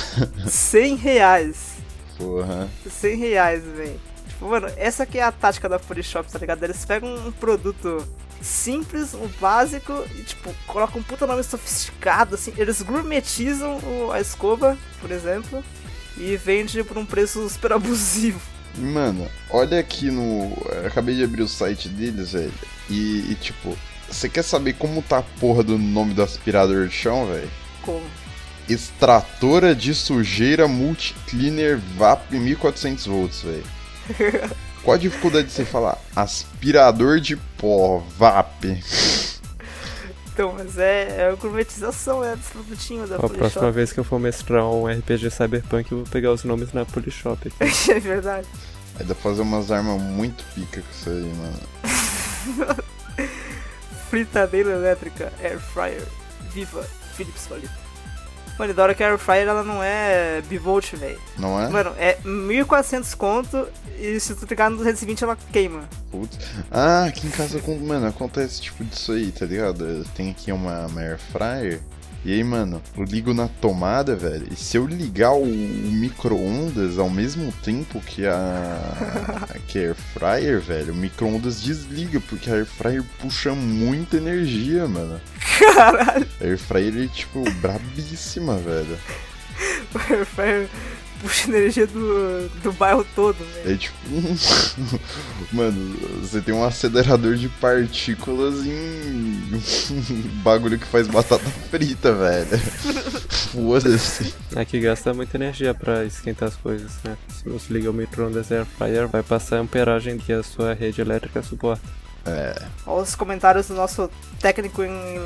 [0.48, 1.74] 100 reais.
[2.18, 2.68] Porra.
[2.84, 4.00] 100 reais, velho.
[4.26, 6.64] Tipo, mano, essa aqui é a tática da Polishop, tá ligado?
[6.64, 8.04] Eles pegam um produto
[8.44, 12.52] simples, um básico, e tipo, colocam um puta nome sofisticado, assim.
[12.56, 15.64] Eles gourmetizam o- a escova, por exemplo,
[16.16, 18.40] e vende por um preço super abusivo.
[18.76, 20.52] Mano, olha aqui no.
[20.72, 22.52] eu Acabei de abrir o site deles, velho.
[22.90, 23.76] E, e, tipo,
[24.10, 27.48] você quer saber como tá a porra do nome do aspirador de chão, velho?
[27.82, 28.04] Como?
[28.68, 33.64] Extratora de sujeira multicleaner VAP 1400 volts, velho.
[34.84, 38.82] Qual a dificuldade de você falar aspirador de pó VAP?
[40.30, 44.00] Então, mas é, é a gourmetização, é desse produtinho da Ó, a próxima vez que
[44.00, 47.56] eu for mestrar um RPG Cyberpunk, eu vou pegar os nomes na Polishop aqui.
[47.92, 48.46] é verdade.
[48.98, 52.76] Aí dá pra fazer umas armas muito pica com isso aí, mano.
[54.10, 56.02] Fritadeira elétrica, Air Fryer,
[56.52, 56.82] viva,
[57.14, 57.83] Philips Valita.
[58.58, 61.20] Mano, da hora que a Air Fryer ela não é bivolt, velho.
[61.36, 61.68] Não é?
[61.68, 63.66] Mano, é 1400 conto
[63.98, 65.88] e se tu ligar no 220 ela queima.
[66.10, 66.38] Putz.
[66.70, 70.04] Ah, aqui em casa, mano, acontece tipo disso aí, tá ligado?
[70.14, 71.80] Tenho aqui uma, uma air fryer.
[72.24, 74.46] E aí, mano, eu ligo na tomada, velho.
[74.50, 79.94] E se eu ligar o, o micro-ondas ao mesmo tempo que a, que a air
[79.94, 85.20] fryer, velho, o micro-ondas desliga, porque a air fryer puxa muita energia, mano.
[85.58, 88.98] Caralho, A air fryer é, tipo, brabíssima, velho.
[89.94, 90.68] o Air Fryer
[91.26, 93.74] puxa energia do, do bairro todo, velho.
[93.74, 93.96] É tipo.
[95.52, 99.40] Mano, você tem um acelerador de partículas em.
[100.44, 102.58] bagulho que faz batata frita, velho.
[103.52, 104.34] Foda-se.
[104.54, 107.16] Aqui gasta muita energia pra esquentar as coisas, né?
[107.28, 111.00] Se você liga o micro-ondas Air Fryer, vai passar a amperagem que a sua rede
[111.00, 111.82] elétrica suporta.
[112.26, 112.54] É,
[112.86, 114.10] Olha os comentários do nosso
[114.40, 115.20] técnico em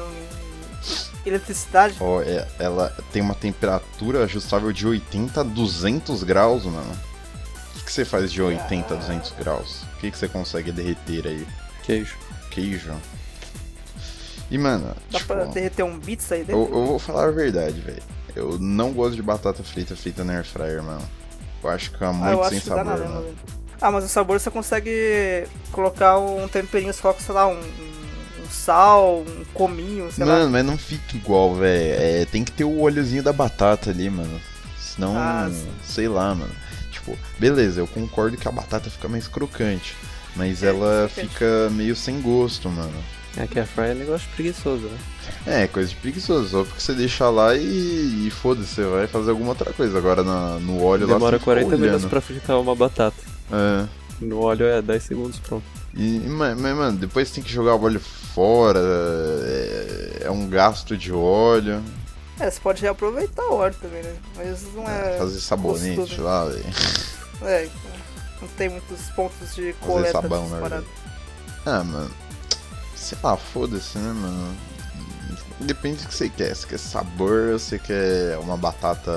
[1.29, 1.95] eletricidade.
[2.01, 6.93] ó, é- ela tem uma temperatura ajustável de 80 a 200 graus, mano.
[6.93, 9.83] O que, que você faz de 80 a 200 graus?
[9.95, 11.47] O que, que você consegue derreter aí?
[11.85, 12.17] Queijo.
[12.51, 12.93] Queijo?
[14.51, 16.63] E, mano, Dá tipo, pra derreter um bits aí eu, dentro?
[16.75, 18.03] eu vou falar a verdade, velho.
[18.35, 21.03] Eu não gosto de batata frita feita na air fryer, mano.
[21.63, 23.35] Eu acho que fica Ah, muito eu sem sabor, nada, mano.
[23.81, 27.61] Ah, mas o sabor você consegue colocar um temperinho, você coloca, sei lá, um
[28.51, 30.51] sal, um cominho, sei Mano, lá.
[30.51, 31.95] mas não fica igual, velho.
[32.01, 34.41] É, tem que ter o olhozinho da batata ali, mano.
[34.79, 35.51] Senão, Ah,
[35.85, 36.53] sei lá, mano.
[36.91, 39.95] Tipo, beleza, eu concordo que a batata fica mais crocante.
[40.37, 42.93] Mas É, ela fica- meio sem gosto, mano.
[43.37, 44.99] É que a Fry é negócio preguiçoso, né?
[45.47, 49.31] É, coisa de preguiçoso, só porque você deixa lá e, e foda-se, você vai fazer
[49.31, 49.97] alguma outra coisa.
[49.99, 53.17] Agora na- no óleo lá Demora você fica 40 minutos pra fritar uma batata.
[53.53, 53.87] É.
[54.21, 55.65] No óleo é 10 segundos, pronto.
[55.95, 60.97] E, ma- mas, mano, depois tem que jogar o óleo fora, é, é um gasto
[60.97, 61.83] de óleo,
[62.39, 64.15] É, você pode reaproveitar o óleo também, né?
[64.37, 65.19] Mas não é.
[65.19, 66.23] fazer sabonete gostoso.
[66.23, 66.65] lá, velho.
[67.43, 67.91] É, então,
[68.43, 70.85] não tem muitos pontos de Fazer coleta sabão, dessas né.
[71.67, 72.11] Ah, mano.
[72.95, 74.57] Sei lá, foda-se, né, mano?
[75.61, 76.55] Depende do que você quer.
[76.55, 79.11] Se quer sabor ou você quer uma batata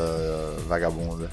[0.68, 1.30] vagabunda.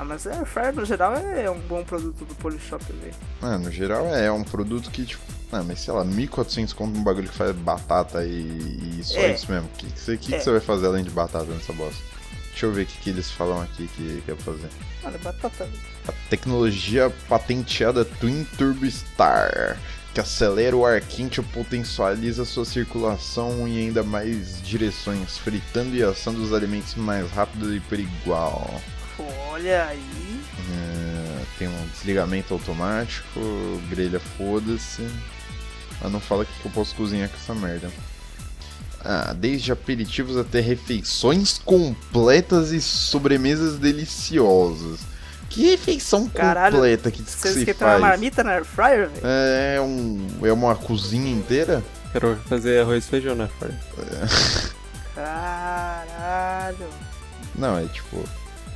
[0.00, 3.10] Ah, mas Air Fryer no geral é um bom produto do Polishop também.
[3.42, 5.22] Ah, no geral é, é um produto que, tipo.
[5.52, 9.34] Ah, mas sei lá, 1.400 compra um bagulho que faz batata e, e só É.
[9.34, 9.68] isso mesmo.
[9.68, 10.38] O que, que, você, que, É.
[10.38, 12.02] que você vai fazer além de batata nessa bosta?
[12.48, 14.70] Deixa eu ver o que, que eles falam aqui que, que é fazer.
[15.02, 15.68] Mano, batata.
[16.08, 19.76] A tecnologia patenteada Twin Turbo Star,
[20.14, 26.02] que acelera o ar quente e potencializa sua circulação em ainda mais direções, fritando e
[26.02, 28.80] assando os alimentos mais rápido e por igual.
[29.60, 30.40] Olha aí.
[30.72, 33.38] É, tem um desligamento automático,
[33.90, 35.06] grelha foda-se.
[36.00, 37.90] Mas não fala o que eu posso cozinhar com essa merda.
[39.04, 45.00] Ah, desde aperitivos até refeições completas e sobremesas deliciosas.
[45.50, 48.00] Que refeição Caralho, completa que Você você esquentou uma faz?
[48.02, 49.22] marmita na Air Fryer, velho?
[49.24, 51.82] É, um, é uma cozinha inteira?
[52.12, 53.74] Quero fazer arroz e feijão, né, Fry?
[55.14, 56.88] Caralho.
[57.54, 58.24] Não, é tipo.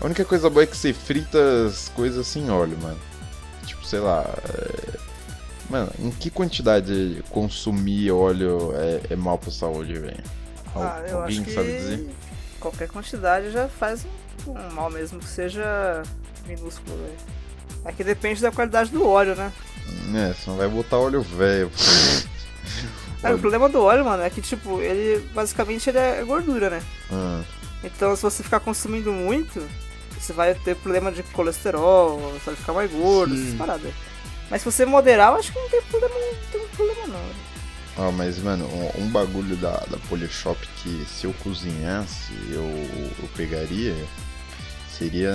[0.01, 2.99] A única coisa boa é que você frita as coisas sem óleo, mano.
[3.67, 4.25] Tipo, sei lá.
[4.49, 5.05] é,
[5.71, 10.23] Mano, em que quantidade consumir óleo é, é mal pra saúde, velho?
[10.75, 12.15] Al- Ah, eu Alguém acho que sabe dizer?
[12.61, 14.05] qualquer quantidade já faz
[14.47, 16.03] um, um mal mesmo que seja
[16.47, 17.17] minúsculo, velho.
[17.87, 19.51] É que depende da qualidade do óleo, né?
[20.15, 21.71] É, você não vai botar óleo velho.
[23.23, 26.83] É, o problema do óleo, mano, é que, tipo, ele basicamente ele é gordura, né?
[27.11, 27.43] Ah,
[27.83, 29.67] Então, se você ficar consumindo muito,
[30.25, 33.43] você vai ter problema de colesterol, você vai ficar mais gordo, Sim.
[33.47, 33.93] essas paradas.
[34.51, 37.19] Mas se você moderar, eu acho que não tem problema, não tem problema não.
[37.19, 37.55] velho.
[37.97, 43.29] Ó, mas, mano, um, um bagulho da, da Polishop que se eu cozinhasse, eu, eu
[43.37, 43.95] pegaria,
[44.91, 45.33] seria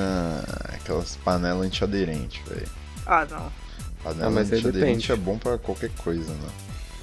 [0.73, 2.67] aquelas panelas antiaderentes, velho.
[3.05, 3.51] Ah, não.
[4.03, 6.49] Panela Ah, mas antiaderente é bom pra qualquer coisa, né?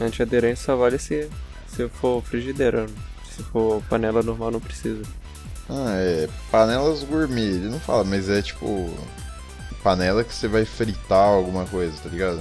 [0.01, 1.29] Antiaderente só vale se,
[1.68, 2.87] se for frigideira.
[3.35, 5.03] Se for panela normal, não precisa.
[5.68, 8.90] Ah, é panelas gourmet, ele não fala, mas é tipo
[9.83, 12.40] panela que você vai fritar alguma coisa, tá ligado?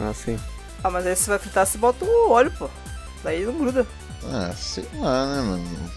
[0.00, 0.38] Ah, sim.
[0.82, 2.68] Ah, mas aí você vai fritar, você bota o óleo, pô.
[3.22, 3.86] Daí não gruda.
[4.24, 5.90] Ah, sei lá, né, mano?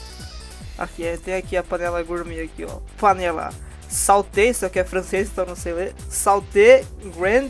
[0.78, 2.80] Aqui, é, tem aqui a panela gourmet aqui, ó.
[2.98, 3.52] Panela
[3.88, 5.96] Salté, isso aqui é francês, então não sei ler.
[6.10, 6.84] Salté
[7.18, 7.50] Grand,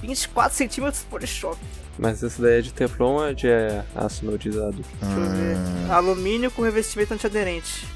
[0.00, 1.58] 24 centímetros por shop.
[1.98, 4.84] Mas essa daí é de Teflon ou é de é, aço anodizado?
[5.00, 5.56] Deixa eu ver.
[5.88, 7.86] Ah, Alumínio com revestimento antiaderente.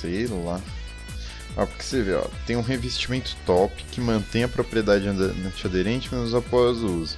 [0.00, 0.60] Sei lá.
[1.56, 6.36] Ó, porque você vê, ó, tem um revestimento top que mantém a propriedade antiaderente mesmo
[6.36, 7.16] após o uso.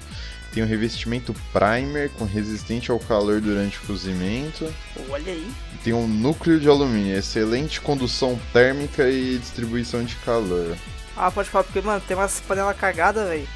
[0.53, 4.73] Tem um revestimento primer com resistente ao calor durante o cozimento.
[5.11, 5.51] Olha aí.
[5.85, 10.77] Tem um núcleo de alumínio, excelente condução térmica e distribuição de calor.
[11.17, 13.47] Ah, pode falar, porque, mano, tem umas panelas cagadas, velho.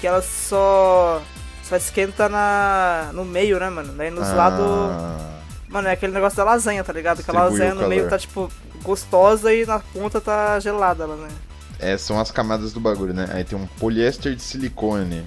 [0.00, 1.22] Que elas só.
[1.62, 3.92] Só esquenta na, no meio, né, mano?
[3.92, 5.31] Daí nos lados.
[5.72, 7.24] Mano, é aquele negócio da lasanha, tá ligado?
[7.24, 11.32] Que a lasanha no meio tá, tipo, gostosa e na ponta tá gelada a lasanha.
[11.78, 13.28] É, são as camadas do bagulho, né?
[13.32, 15.26] Aí tem um poliéster de silicone,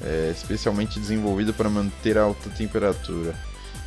[0.00, 3.34] é, especialmente desenvolvido para manter a alta temperatura.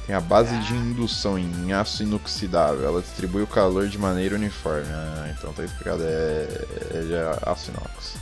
[0.05, 4.85] Tem a base de indução em aço inoxidável, ela distribui o calor de maneira uniforme.
[4.91, 6.47] Ah, então tá explicado, é,
[6.91, 8.15] é de aço inox.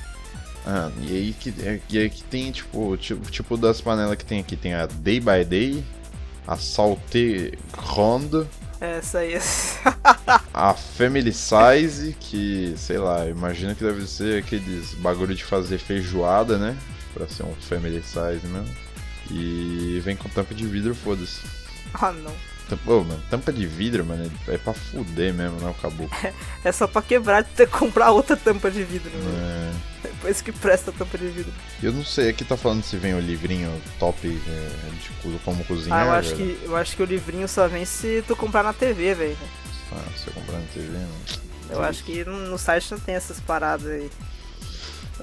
[0.67, 4.23] Ah, e aí que, é, e aí que tem, tipo, tipo, tipo das panelas que
[4.23, 5.83] tem aqui, tem a Day by Day,
[6.47, 8.47] a Salté Ronde,
[8.79, 9.39] É, essa aí.
[10.53, 16.57] a Family Size, que, sei lá, imagino que deve ser aqueles bagulho de fazer feijoada,
[16.57, 16.75] né?
[17.13, 18.75] Pra ser um Family Size mesmo.
[19.29, 21.39] E vem com tampa de vidro, foda-se.
[21.93, 22.33] ah, não.
[22.71, 25.69] Tampa, mano, tampa de vidro, mano, é pra fuder mesmo, né?
[25.69, 26.09] O caboclo.
[26.63, 29.73] É só pra quebrar e ter que comprar outra tampa de vidro, né?
[30.03, 31.51] É, Depois que presta a tampa de vidro.
[31.81, 34.69] eu não sei, aqui tá falando se vem o livrinho top é,
[35.01, 35.99] de co- como cozinhar.
[35.99, 36.55] Ah, eu acho, velho.
[36.57, 39.37] que, eu acho que o livrinho só vem se tu comprar na TV, velho.
[39.91, 41.09] Ah, se eu comprar na TV, mano.
[41.71, 44.09] Eu acho que no, site não tem essas paradas aí.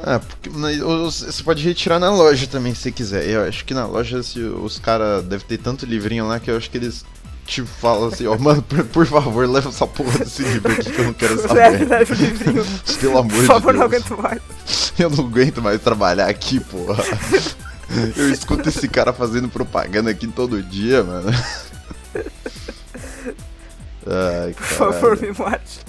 [0.01, 3.27] Ah, porque os- você pode retirar na loja também se quiser.
[3.29, 6.57] Eu acho que na loja se, os caras devem ter tanto livrinho lá que eu
[6.57, 7.05] acho que eles
[7.49, 10.99] te falam assim, ó, mano, por, por favor, leva essa porra desse livro aqui que
[11.01, 11.89] eu não quero saber.
[11.89, 12.65] leve o livrinho.
[13.01, 14.03] Pelo amor Por favor, de não Deus.
[14.05, 14.93] aguento mais.
[14.99, 17.03] Eu não aguento mais trabalhar aqui, porra.
[18.17, 21.31] Eu escuto esse cara fazendo propaganda aqui todo dia, mano.
[24.07, 25.81] Ai, Por favor, me mate.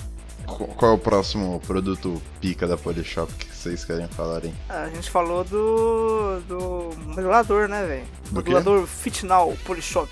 [0.46, 4.54] Qu- Qual é o próximo produto pica da Polishop que vocês querem falar, hein?
[4.70, 6.40] Ah, A gente falou do.
[6.48, 8.06] do modelador, né, velho?
[8.32, 10.10] Modelador Fitnal Polishop.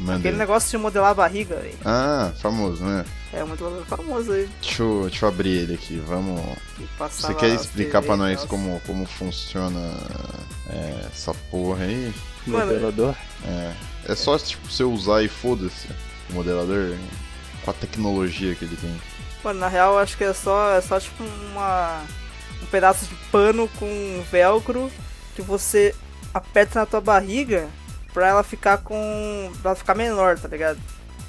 [0.00, 0.38] Manda Aquele aí.
[0.38, 1.78] negócio de modelar a barriga, velho.
[1.84, 3.04] Ah, famoso, né?
[3.32, 4.48] É um modelador famoso aí.
[4.62, 6.40] Deixa eu, deixa eu abrir ele aqui, vamos...
[6.98, 9.94] Você quer explicar TV pra nós como, como funciona
[10.68, 12.12] é, essa porra aí?
[12.46, 13.14] Mano, Modelador.
[13.44, 13.72] É,
[14.08, 15.88] é só tipo você usar e foda-se
[16.30, 16.96] o modelador
[17.62, 19.00] com a tecnologia que ele tem.
[19.44, 22.02] Mano, na real, eu acho que é só, é só tipo uma.
[22.62, 24.90] Um pedaço de pano com velcro
[25.34, 25.94] que você
[26.32, 27.68] aperta na tua barriga
[28.12, 29.52] pra ela ficar com.
[29.62, 30.78] pra ela ficar menor, tá ligado?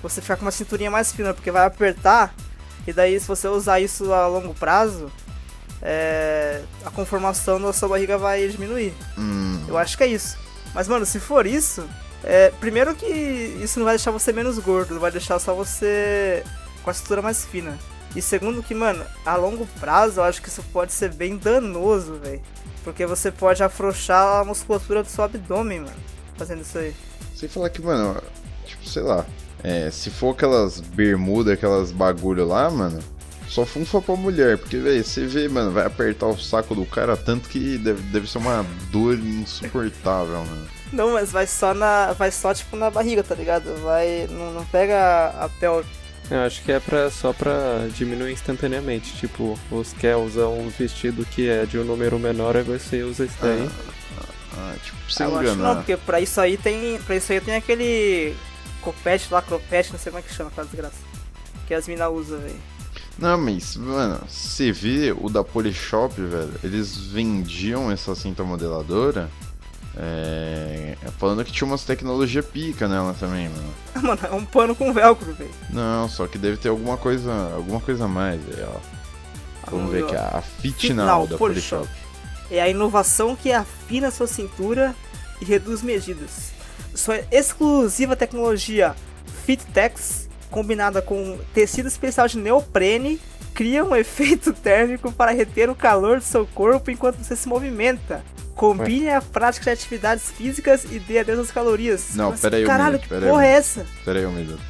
[0.02, 2.34] Você ficar com uma cinturinha mais fina, porque vai apertar,
[2.88, 5.12] e daí se você usar isso a longo prazo,
[5.82, 8.94] é, a conformação da sua barriga vai diminuir.
[9.18, 10.38] Hum, Eu acho que é isso.
[10.74, 11.88] Mas, mano, se for isso,
[12.24, 16.44] é, primeiro que isso não vai deixar você menos gordo, vai deixar só você
[16.84, 17.78] com a cintura mais fina.
[18.16, 22.16] E segundo que, mano, a longo prazo eu acho que isso pode ser bem danoso,
[22.16, 22.42] velho.
[22.84, 25.96] Porque você pode afrouxar a musculatura do seu abdômen, mano,
[26.38, 26.94] fazendo isso aí.
[27.36, 28.22] sem falar que, mano,
[28.66, 29.26] tipo, sei lá,
[29.64, 33.00] é, se for aquelas bermudas, aquelas bagulho lá, mano,
[33.48, 37.18] só funfa pra mulher, porque, velho, você vê, mano, vai apertar o saco do cara
[37.18, 40.68] tanto que deve, deve ser uma dor insuportável, mano.
[40.94, 42.12] Não, mas vai só na.
[42.14, 43.76] Vai só tipo na barriga, tá ligado?
[43.82, 44.28] Vai.
[44.30, 45.86] Não, não pega a pele.
[46.30, 49.14] Eu acho que é pra, só pra diminuir instantaneamente.
[49.18, 53.26] Tipo, você quer usar um vestido que é de um número menor, aí você usa
[53.26, 53.70] esse daí.
[53.70, 53.92] Ah,
[54.84, 57.00] tipo, pra você eu acho não, porque pra isso aí tem.
[57.02, 58.36] Pra isso aí tem aquele
[58.82, 60.96] copete lá, cropete, não sei como é que chama aquela desgraça.
[61.68, 62.60] Que as minas usam, velho.
[63.18, 69.30] Não, mas, mano, você vê o da Polishop, velho, eles vendiam essa cinta modeladora
[69.98, 73.74] é, falando que tinha umas tecnologia pica nela também, mano.
[74.02, 75.52] Mano, é um pano com velcro, velho.
[75.70, 78.80] Não, só que deve ter alguma coisa, alguma coisa a mais aí, ó.
[79.70, 81.88] Vamos ver aqui, a a Fitnal da Polishop.
[82.52, 84.94] É a inovação que afina sua cintura
[85.42, 86.52] e reduz medidas.
[86.94, 88.94] Sua exclusiva tecnologia
[89.46, 93.20] FitTex, combinada com tecido especial de neoprene,
[93.54, 98.24] cria um efeito térmico para reter o calor do seu corpo enquanto você se movimenta.
[98.54, 102.16] Combine a prática de atividades físicas e dê adeus às calorias.
[102.16, 103.86] Não, Mas, pera aí um Caralho, minuto, que pera aí porra é essa?
[104.06, 104.62] Pera aí um minuto.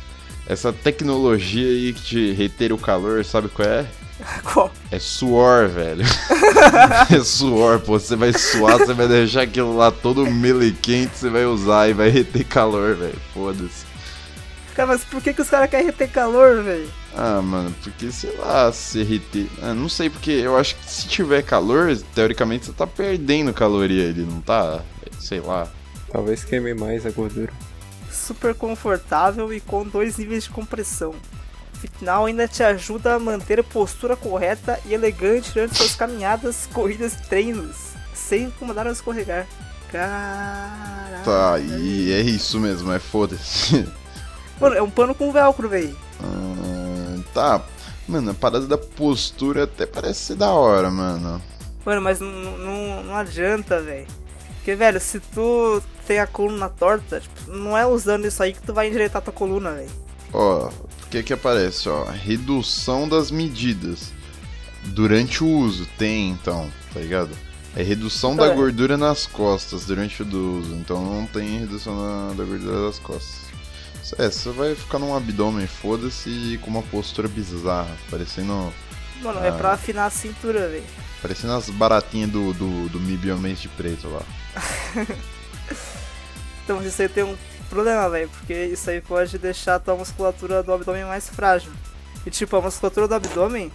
[0.47, 3.85] Essa tecnologia aí te reter o calor, sabe qual é?
[4.43, 4.71] Qual?
[4.91, 6.05] É suor, velho.
[7.09, 7.99] é suor, pô.
[7.99, 12.09] Você vai suar, você vai deixar aquilo lá todo melequente, você vai usar e vai
[12.09, 13.19] reter calor, velho.
[13.33, 13.85] Foda-se.
[14.75, 16.89] Cara, mas por que, que os caras querem reter calor, velho?
[17.15, 19.47] Ah, mano, porque sei lá, se reter.
[19.61, 24.09] Ah, não sei, porque eu acho que se tiver calor, teoricamente você tá perdendo caloria
[24.09, 24.81] ali, não tá?
[25.19, 25.67] Sei lá.
[26.09, 27.51] Talvez queime mais a gordura.
[28.09, 31.13] super confortável e com dois níveis de compressão.
[31.81, 37.13] Fitnal ainda te ajuda a manter a postura correta e elegante durante suas caminhadas, corridas
[37.13, 37.75] e treinos,
[38.13, 39.47] sem incomodar ou escorregar.
[39.91, 41.23] Caralho.
[41.25, 43.87] Tá, e é isso mesmo, é foda-se.
[44.61, 45.95] Mano, é um pano com velcro, véi.
[46.23, 47.61] Ah, tá.
[48.07, 51.41] Mano, a parada da postura até parece ser da hora, mano.
[51.83, 54.05] Mano, mas não, não, adianta, velho.
[54.57, 58.61] Porque, velho, se tu tem a coluna torta, tipo, não é usando isso aí que
[58.61, 59.89] tu vai endireitar tua coluna, velho.
[60.31, 62.05] Ó, o que que aparece, ó?
[62.05, 64.11] Redução das medidas.
[64.85, 67.29] Durante o uso, tem então, tá ligado?
[67.75, 68.55] É redução da É.
[68.55, 73.41] gordura nas costas durante o uso, então não tem redução na- da gordura das costas.
[74.17, 78.73] É, você vai ficar num abdômen, foda-se, com uma postura bizarra, parecendo,
[79.21, 79.53] Mano, é Ah.
[79.53, 80.83] pra afinar a cintura, velho.
[81.21, 84.23] parecendo as baratinhas do, do, do Mibionmente Preto lá.
[86.63, 87.35] Então aí tem um
[87.71, 91.71] problema, velho, porque isso aí pode deixar a tua musculatura do abdômen mais frágil.
[92.25, 93.71] E tipo, a musculatura do abdômen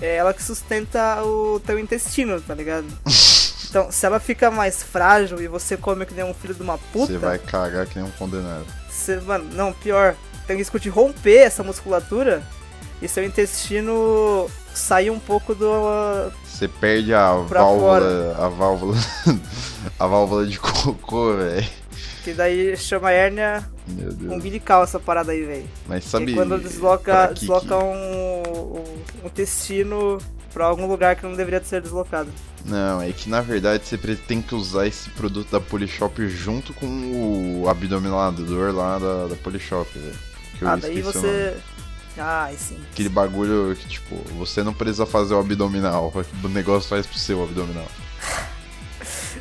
[0.00, 2.86] é ela que sustenta o teu intestino, tá ligado?
[3.70, 6.78] Então, se ela fica mais frágil e você come que nem um filho de uma
[6.78, 8.64] puta, Você vai cagar que nem um condenado.
[8.88, 12.42] você, mano, não, pior, tem risco de romper essa musculatura
[13.02, 18.96] e seu intestino sair um pouco do Você perde a válvula, a válvula,
[20.00, 21.68] a válvula de cocô, velho.
[22.28, 23.66] Que daí chama hérnia
[24.30, 25.66] umbilical essa parada aí, velho.
[25.86, 27.78] Mas E sabe quando pra desloca, que desloca que- um,
[28.76, 30.18] um, um intestino
[30.52, 32.28] pra algum lugar que não deveria ser deslocado.
[32.64, 37.62] Não, é que na verdade você tem que usar esse produto da Polishop junto com
[37.62, 40.14] o abdominador lá da, da Polishop, velho.
[40.62, 41.56] Ah, daí você.
[42.18, 42.76] Ah, sim.
[42.92, 46.12] Aquele bagulho que, tipo, você não precisa fazer o abdominal,
[46.42, 47.86] o negócio faz pro seu abdominal.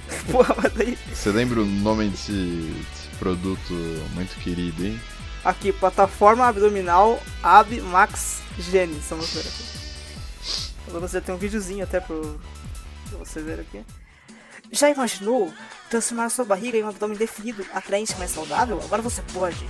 [0.31, 0.97] Porra, mas daí.
[1.13, 3.73] Você lembra o nome desse, desse produto
[4.13, 4.99] muito querido, hein?
[5.43, 9.05] Aqui, plataforma abdominal Ab Max Genes.
[9.09, 9.77] Vamos ver aqui.
[10.87, 12.39] Agora você tem um videozinho até pro,
[13.09, 13.83] pra você ver aqui.
[14.71, 15.53] Já imaginou
[15.89, 18.79] transformar sua barriga em um abdômen definido, atraente e mais saudável?
[18.83, 19.65] Agora você pode.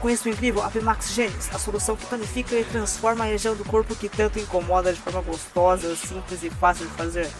[0.00, 3.94] Conheça o incrível Abmax Genes, a solução que tonifica e transforma a região do corpo
[3.94, 7.30] que tanto incomoda de forma gostosa, simples e fácil de fazer.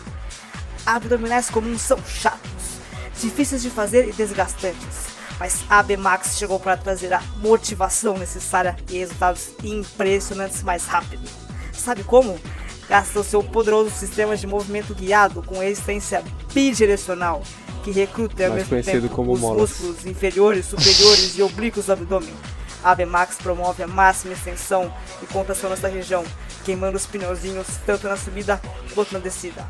[0.84, 2.80] Abdominais comuns são chatos,
[3.20, 8.98] difíceis de fazer e desgastantes, mas a Abmax chegou para trazer a motivação necessária e
[8.98, 11.28] resultados impressionantes mais rápido.
[11.72, 12.38] Sabe como?
[12.88, 16.22] Gasta o seu poderoso sistema de movimento guiado com resistência
[16.52, 17.42] bidirecional
[17.82, 19.60] que recruta ao mesmo tempo os molas.
[19.60, 22.34] músculos inferiores, superiores e oblíquos do abdômen.
[22.82, 26.24] A Avemax promove a máxima extensão e contração nessa região,
[26.64, 28.60] queimando os pneuzinhos tanto na subida
[28.94, 29.64] quanto na descida.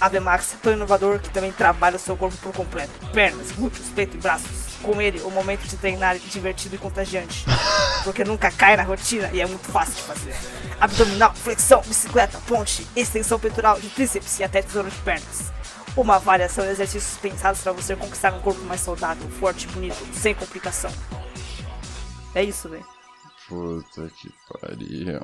[0.00, 3.88] A Avemax é tão inovador que também trabalha o seu corpo por completo, pernas, glúteos,
[3.88, 4.74] peito e braços.
[4.82, 7.44] Com ele, o momento de treinar é divertido e contagiante,
[8.04, 10.34] porque nunca cai na rotina e é muito fácil de fazer.
[10.80, 15.52] Abdominal, flexão, bicicleta, ponte, extensão peitoral de tríceps e até tesouro de pernas.
[15.96, 19.96] Uma variação de exercícios pensados para você conquistar um corpo mais saudável, forte e bonito,
[20.12, 20.92] sem complicação.
[22.34, 22.84] É isso, velho.
[23.48, 25.20] Puta que pariu.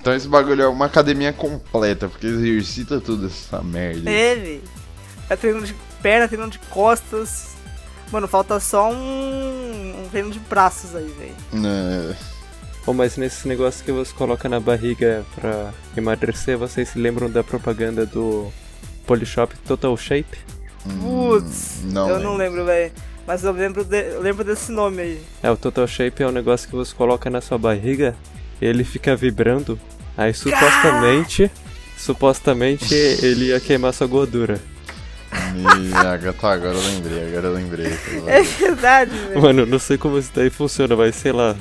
[0.00, 4.10] Então esse bagulho é uma academia completa, porque exercita tudo essa merda.
[4.10, 4.16] aí.
[4.16, 4.60] É.
[5.28, 7.54] Tá treinando de perna, treinando de costas.
[8.12, 11.66] Mano, falta só um, um treino de braços aí, velho.
[11.66, 12.14] É,
[12.84, 17.42] Bom, mas nesse negócio que você coloca na barriga pra emagrecer, vocês se lembram da
[17.42, 18.52] propaganda do
[19.06, 20.36] Polishop Total Shape?
[21.00, 22.92] Putz, Hum, não eu não lembro, velho.
[23.26, 25.22] Mas eu lembro, de- eu lembro desse nome aí.
[25.42, 28.14] É, o Total Shape é um negócio que você coloca na sua barriga
[28.66, 29.78] ele fica vibrando.
[30.16, 31.50] Aí supostamente,
[31.96, 34.60] supostamente ele ia queimar sua gordura.
[35.94, 37.92] Ah, tá, agora eu lembrei, agora eu lembrei.
[38.26, 39.42] É verdade, velho.
[39.42, 41.56] Mano, não sei como isso daí funciona, mas sei lá.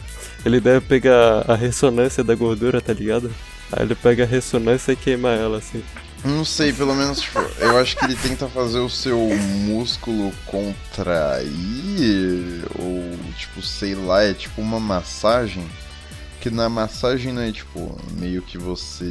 [0.46, 3.32] Ele deve pegar a ressonância da gordura, tá ligado?
[3.72, 5.82] Aí ele pega a ressonância e queima ela, assim.
[6.24, 11.48] Não sei, pelo menos, tipo, eu acho que ele tenta fazer o seu músculo contrair,
[12.80, 15.66] ou, tipo, sei lá, é tipo uma massagem.
[16.44, 19.06] Que na massagem, né, tipo, meio que você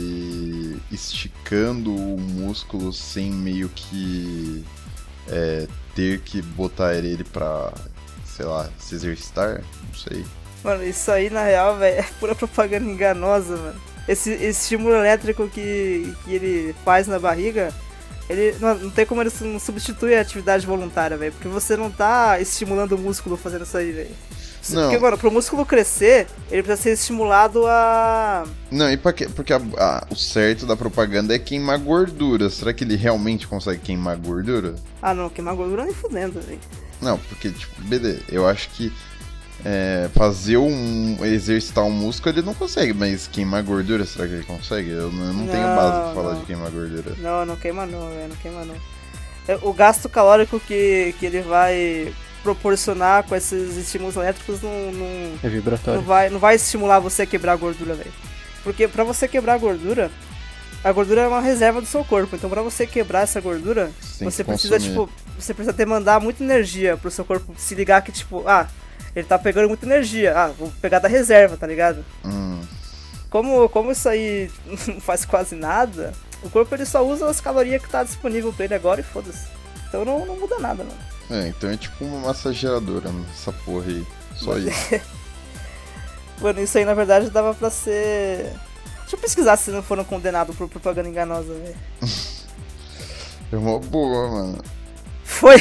[0.91, 4.63] esticando o músculo sem meio que
[5.31, 7.73] é, ter que botar ele pra,
[8.27, 10.27] sei lá, se exercitar, não sei.
[10.63, 13.81] Mano, isso aí na real, velho, é pura propaganda enganosa, mano.
[14.07, 17.73] Esse, esse estímulo elétrico que, que ele faz na barriga,
[18.29, 21.33] ele não, não tem como ele não substituir a atividade voluntária, velho.
[21.33, 24.15] Porque você não tá estimulando o músculo fazendo isso aí, velho.
[24.71, 24.83] Não.
[24.83, 28.45] Porque, mano, pro músculo crescer, ele precisa ser estimulado a.
[28.71, 29.29] Não, e pra quê?
[29.35, 32.49] Porque a- a- o certo da propaganda é queimar gordura.
[32.49, 34.75] Será que ele realmente consegue queimar gordura?
[35.01, 36.61] Ah, não, queimar gordura nem fudendo, velho.
[37.01, 38.93] Não, porque, tipo, beleza, eu acho que
[39.65, 41.17] é, fazer um.
[41.25, 44.91] exercitar um músculo ele não consegue, mas queimar gordura, será que ele consegue?
[44.91, 46.41] Eu não, eu não tenho Não, base pra falar não.
[46.41, 47.15] de queimar gordura.
[47.19, 48.75] Não, não queima não, velho, não queima não.
[49.49, 52.13] É, O gasto calórico que, que ele vai
[52.43, 56.03] proporcionar com esses estímulos elétricos não, não, É não, vibratório.
[56.03, 58.13] vai, não vai estimular você a quebrar a gordura, velho.
[58.65, 60.11] Porque pra você quebrar a gordura,
[60.85, 62.35] a gordura é uma reserva do seu corpo.
[62.37, 63.91] Então pra você quebrar essa gordura,
[64.21, 64.81] você precisa, consumir.
[64.91, 68.69] tipo, você precisa demandar muita energia pro seu corpo se ligar que, tipo, ah,
[69.15, 70.33] ele tá pegando muita energia.
[70.37, 72.05] Ah, vou pegar da reserva, tá ligado?
[72.25, 72.61] Hum,
[73.31, 74.51] Como, como isso aí
[74.87, 76.13] não faz quase nada,
[76.43, 79.47] o corpo ele só usa as calorias que tá disponível pra ele agora e foda-se.
[79.93, 80.99] Então não, não muda nada, mano.
[81.29, 84.07] é, então é tipo uma massageadora, essa porra aí.
[84.37, 84.71] Só isso.
[86.41, 88.51] Mano, isso aí na verdade dava pra ser.
[89.01, 91.77] Deixa eu pesquisar se não foram condenados por propaganda enganosa, velho.
[93.53, 94.65] É uma boa, mano.
[95.25, 95.57] Foi!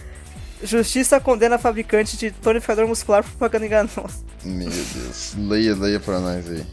[0.62, 4.22] Justiça condena fabricante de tonificador muscular por propaganda enganosa.
[4.44, 5.34] Meu Deus.
[5.38, 6.66] Leia, leia pra nós aí.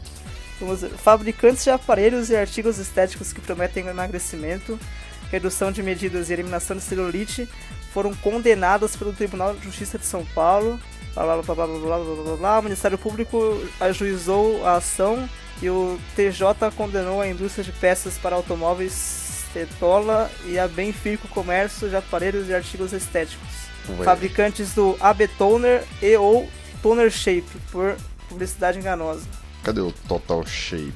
[0.60, 0.90] Vamos ver.
[0.90, 4.78] Fabricantes de aparelhos e artigos estéticos que prometem emagrecimento,
[5.34, 7.48] redução de medidas e eliminação de celulite
[7.92, 10.78] foram condenadas pelo Tribunal de Justiça de São Paulo.
[11.12, 12.58] Blá, blá, blá, blá, blá, blá, blá, blá.
[12.58, 15.28] O Ministério Público ajuizou a ação
[15.60, 21.88] e o TJ condenou a indústria de peças para automóveis Tetola e a Benfica Comércio
[21.88, 23.48] de aparelhos e artigos estéticos.
[23.88, 24.04] Ué.
[24.04, 26.48] Fabricantes do AB Toner e ou
[26.82, 27.96] Toner Shape por
[28.28, 29.43] publicidade enganosa.
[29.64, 30.92] Cadê o Total Shape?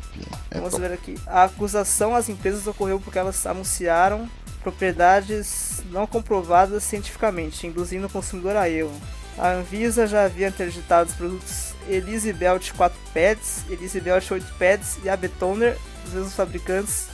[0.51, 1.14] É Vamos to- ver aqui.
[1.27, 4.29] A acusação às empresas ocorreu porque elas anunciaram
[4.62, 8.93] propriedades não comprovadas cientificamente, induzindo o consumidor a erro.
[9.39, 14.99] A Anvisa já havia interditado os produtos Elise Belt 4 Pads, Elise Belt 8 Pads
[15.05, 17.07] e AB Toner, dos mesmos fabricantes,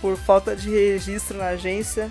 [0.00, 2.10] por falta de registro na agência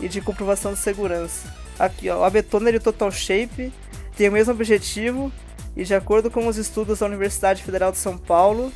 [0.00, 1.52] e de comprovação de segurança.
[1.78, 3.72] Aqui, ó, o AB Toner Total Shape
[4.16, 5.32] tem o mesmo objetivo
[5.78, 8.72] e, de acordo com os estudos da Universidade Federal de São Paulo,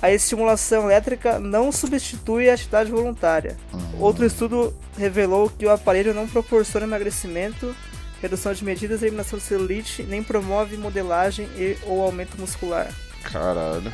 [0.00, 3.56] a estimulação elétrica não substitui a atividade voluntária.
[3.98, 7.74] Outro estudo revelou que o aparelho não proporciona emagrecimento,
[8.22, 12.88] redução de medidas, eliminação de celulite, nem promove modelagem e ou aumento muscular.
[13.24, 13.92] Caralho.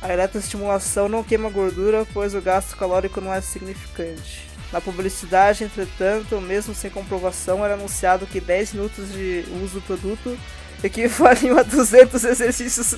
[0.00, 4.48] A eletroestimulação não queima gordura, pois o gasto calórico não é significante.
[4.72, 10.36] Na publicidade, entretanto, mesmo sem comprovação, era anunciado que 10 minutos de uso do produto
[10.82, 12.96] equivaliam a 200 exercícios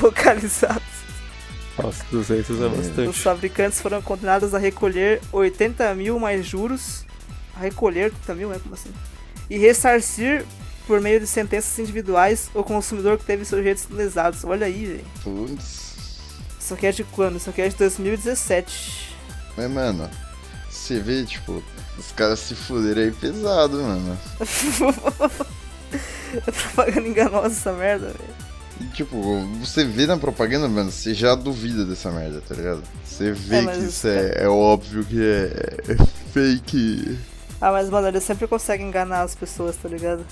[0.00, 0.82] localizados.
[1.80, 3.18] Nossa, 200 é Os bastante.
[3.20, 7.04] fabricantes foram condenados a recolher 80 mil mais juros.
[7.54, 8.58] A recolher 80 mil, né?
[8.62, 8.92] Como assim?
[9.48, 10.44] E ressarcir
[10.86, 14.42] por meio de sentenças individuais o consumidor que teve seus direitos lesados.
[14.44, 15.04] Olha aí, velho.
[15.22, 15.88] Putz.
[16.60, 17.36] Isso aqui é de quando?
[17.36, 19.16] Isso aqui é de 2017.
[19.56, 20.10] Mas, mano,
[20.68, 21.62] você vê, tipo,
[21.96, 24.18] os caras se fuderam aí pesado, mano.
[26.34, 28.48] É propaganda enganosa essa merda, velho.
[28.80, 32.82] E, tipo, você vê na propaganda, mano, você já duvida dessa merda, tá ligado?
[33.04, 35.96] Você vê É, que isso é, é óbvio que é, é
[36.32, 37.18] fake.
[37.60, 40.24] Ah, mas mano, eles sempre conseguem enganar as pessoas, tá ligado?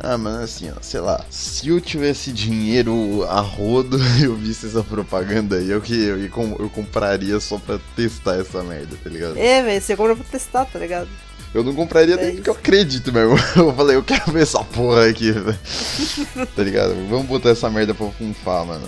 [0.00, 4.66] Ah, mano, assim, ó, sei lá, se eu tivesse dinheiro a rodo e eu visse
[4.66, 6.18] essa propaganda aí, eu que eu,
[6.58, 9.36] eu compraria só pra testar essa merda, tá ligado?
[9.36, 11.08] É, velho, você compra pra testar, tá ligado?
[11.54, 12.36] Eu não compraria É nem isso.
[12.36, 13.34] porque eu acredito mesmo.
[13.56, 15.58] Eu falei, eu quero ver essa porra aqui, velho.
[16.54, 16.94] tá ligado?
[17.08, 18.86] Vamos botar essa merda pra funfar, mano.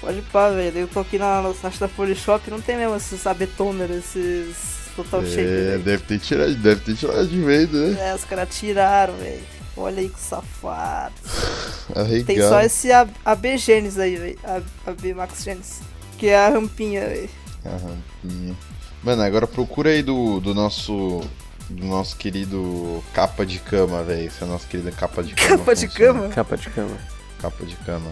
[0.00, 0.78] Pode pá, velho.
[0.78, 4.56] Eu tô aqui na, site da Polishop não tem mesmo esses abetoner, esses
[4.96, 8.10] total shape, É, deve ter tirado, deve ter tirado de venda, né?
[8.10, 9.42] É, os caras tiraram, velho.
[9.76, 11.14] Olha aí que safado.
[11.94, 12.26] Arregado.
[12.26, 14.38] Tem só esse A- AB Genes aí, velho.
[14.86, 15.80] AB Max Genes.
[16.16, 17.30] Que é a rampinha, velho.
[17.64, 18.56] A rampinha.
[19.02, 21.22] Mano, agora procura aí do, do nosso.
[21.70, 24.30] Do nosso querido capa de cama, velho.
[24.30, 25.58] Se a nossa querida capa de cama.
[25.58, 26.12] Capa de funciona.
[26.20, 26.28] cama?
[26.34, 26.96] Capa de cama.
[27.40, 28.10] Capa de cama.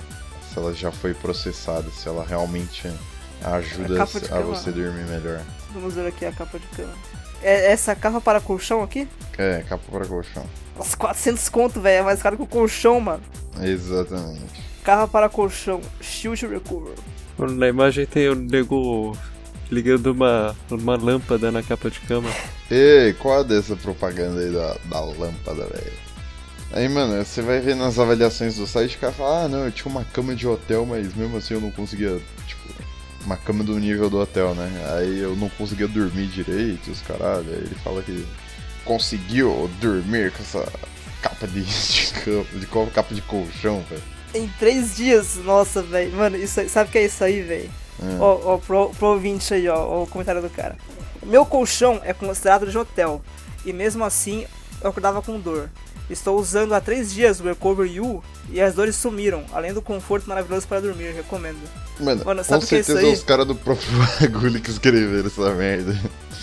[0.53, 2.91] Se ela já foi processada, se ela realmente
[3.45, 4.43] ajuda A de a cama.
[4.43, 5.41] você dormir melhor.
[5.75, 6.95] Vamos ver aqui a capa de cama.
[7.43, 9.07] É essa capa para colchão aqui?
[9.37, 10.45] É, capa para colchão.
[10.77, 12.01] Nossa, 400 conto, velho.
[12.01, 13.23] É mais caro que o colchão, mano.
[13.61, 14.69] Exatamente.
[14.85, 15.81] Capa para colchão.
[16.01, 16.95] Shield Recover.
[17.37, 19.17] Mano, Na imagem tem o nego
[19.71, 22.31] ligando uma, uma lâmpada na capa de cama.
[22.71, 25.93] Ei, qual é dessa propaganda aí da, da lâmpada, velho?
[26.73, 29.73] Aí, mano, você vai ver nas avaliações do site, o cara fala, ah, não, eu
[29.73, 32.63] tinha uma cama de hotel, mas mesmo assim eu não conseguia, tipo,
[33.25, 34.71] uma cama do nível do hotel, né?
[34.97, 37.47] Aí eu não conseguia dormir direito, os caralho.
[37.49, 38.27] Aí ele fala que
[38.85, 40.71] conseguiu dormir com essa
[41.23, 44.03] capa de, de cama, de qual capa de colchão, velho.
[44.35, 46.13] Em três dias, nossa, velho.
[46.13, 47.71] Mano, isso aí- sabe o que é isso aí, velho?
[48.01, 48.17] É.
[48.21, 50.77] Ó, ó, pro, pro ouvinte aí, ó, o comentário do cara.
[51.25, 53.21] Meu colchão é considerado de hotel,
[53.65, 54.47] e mesmo assim
[54.81, 55.69] eu acordava com dor.
[56.09, 60.27] Estou usando há três dias o Recover U e as dores sumiram, além do conforto
[60.27, 61.59] maravilhoso para dormir, recomendo.
[62.01, 63.13] Mano, Mano, com sabe o que é isso certeza aí?
[63.15, 63.87] os caras do próprio
[64.21, 65.95] bagulho que escreveram essa merda.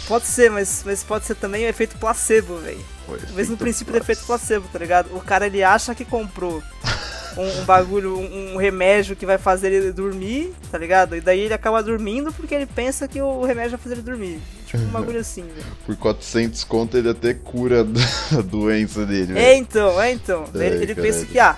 [0.08, 2.80] Pode ser, mas, mas pode ser também o efeito placebo, velho.
[3.08, 5.16] O mesmo princípio do pra- efeito placebo, tá ligado?
[5.16, 6.62] O cara ele acha que comprou
[7.38, 11.15] um, um bagulho, um, um remédio que vai fazer ele dormir, tá ligado?
[11.15, 14.39] E daí ele acaba dormindo porque ele pensa que o remédio vai fazer ele dormir.
[14.65, 15.65] Tipo um bagulho assim, velho.
[15.86, 17.81] Por 400 conto ele até cura
[18.38, 19.57] a doença dele, É velho.
[19.57, 20.45] então, é então.
[20.53, 21.55] Ai, ele ele pensa que, ah,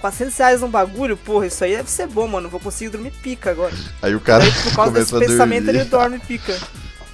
[0.00, 2.48] 400 reais num bagulho, porra, isso aí deve ser bom, mano.
[2.48, 3.72] Vou conseguir dormir pica agora.
[4.02, 5.80] Aí o cara Aí por causa desse pensamento dormir.
[5.80, 6.56] ele dorme pica.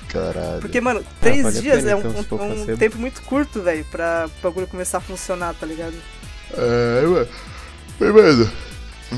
[0.08, 0.60] Caralho.
[0.60, 2.76] Porque, mano, três vale a dias é um, então, um- um placebo.
[2.76, 5.94] tempo muito curto, velho, pra o bagulho começar a funcionar, tá ligado?
[6.54, 7.28] É, mano.
[8.02, 8.50] Mas, mano.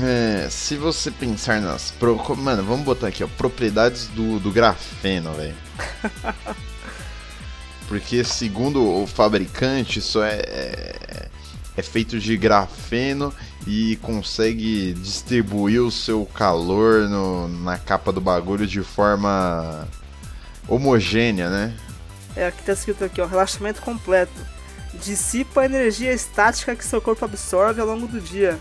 [0.03, 1.89] É, se você pensar nas.
[1.91, 2.21] Pro...
[2.35, 3.27] Mano, vamos botar aqui, ó.
[3.27, 5.55] Propriedades do, do grafeno, velho.
[7.87, 11.29] Porque, segundo o fabricante, isso é, é.
[11.77, 13.33] é feito de grafeno
[13.65, 19.87] e consegue distribuir o seu calor no, na capa do bagulho de forma
[20.67, 21.75] homogênea, né?
[22.35, 24.33] É, aqui tá escrito aqui, ó, relaxamento completo.
[25.03, 28.57] Dissipa a energia estática que seu corpo absorve ao longo do dia.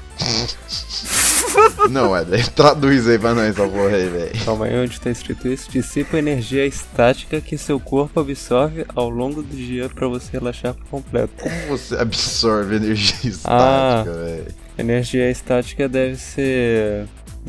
[1.90, 2.24] Não, é,
[2.54, 4.44] traduz aí pra nós essa porra aí, velho.
[4.44, 5.70] Calma aí, onde tá escrito isso?
[5.70, 10.74] Dissipa a energia estática que seu corpo absorve ao longo do dia pra você relaxar
[10.74, 11.32] por completo.
[11.40, 13.14] Como você absorve energia
[13.44, 14.02] Ah.
[14.04, 14.46] estática, velho?
[14.76, 17.06] Energia estática deve ser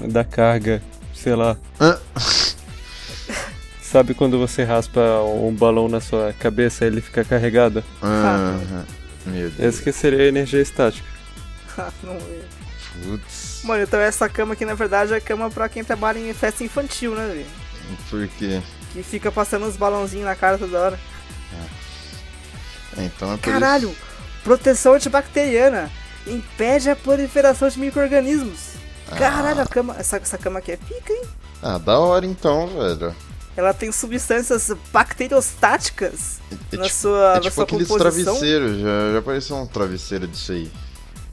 [0.09, 0.81] da carga,
[1.13, 1.57] sei lá.
[1.81, 1.97] Hã?
[3.95, 7.81] Sabe quando você raspa um balão na sua cabeça e ele fica carregado?
[8.01, 8.59] Ah,
[9.25, 9.57] meu Deus.
[9.57, 11.07] Essa que seria a energia estática.
[12.03, 12.41] Não é.
[13.01, 13.61] Putz.
[13.63, 17.15] Mano, então essa cama aqui, na verdade, é cama pra quem trabalha em festa infantil,
[17.15, 17.45] né, velho?
[18.09, 18.61] Por quê?
[18.91, 20.99] Que fica passando uns balãozinhos na cara toda hora.
[22.97, 23.97] Então é por Caralho, isso.
[24.43, 25.89] proteção antibacteriana.
[26.27, 28.73] Impede a proliferação de micro-organismos.
[29.17, 31.21] Caralho, a cama, essa, essa cama aqui é pica, hein?
[31.63, 33.15] Ah, da hora então, velho.
[33.57, 36.39] Ela tem substâncias bacteriostáticas
[36.71, 38.33] É, na tipo, sua, é na tipo sua aqueles composição.
[38.35, 40.71] travesseiros, já, já apareceu um travesseiro disso aí.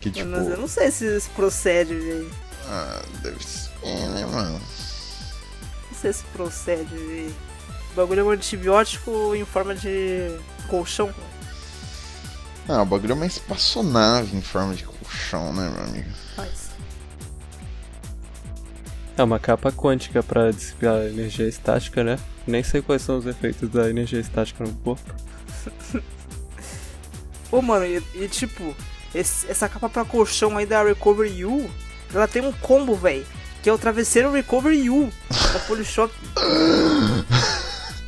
[0.01, 0.29] Que tipo.
[0.29, 2.31] Mas eu não sei se isso procede, velho.
[2.69, 3.71] Ah, deve ser,
[4.11, 4.61] né, mano?
[5.91, 7.35] Não sei se procede, velho.
[7.93, 11.13] O bagulho é um antibiótico em forma de colchão.
[12.69, 16.09] Ah, o bagulho é uma espaçonave em forma de colchão, né, meu amigo?
[16.37, 16.71] Faz.
[19.17, 22.19] É uma capa quântica pra dissipar energia estática, né?
[22.47, 25.15] Nem sei quais são os efeitos da energia estática no corpo.
[27.51, 28.75] Ô, mano, e, e tipo,
[29.15, 31.71] esse- essa capa pra colchão aí da Recovery U,
[32.13, 33.25] ela tem um combo, velho.
[33.63, 35.09] Que é o travesseiro Recovery U
[35.53, 36.13] da Polishop.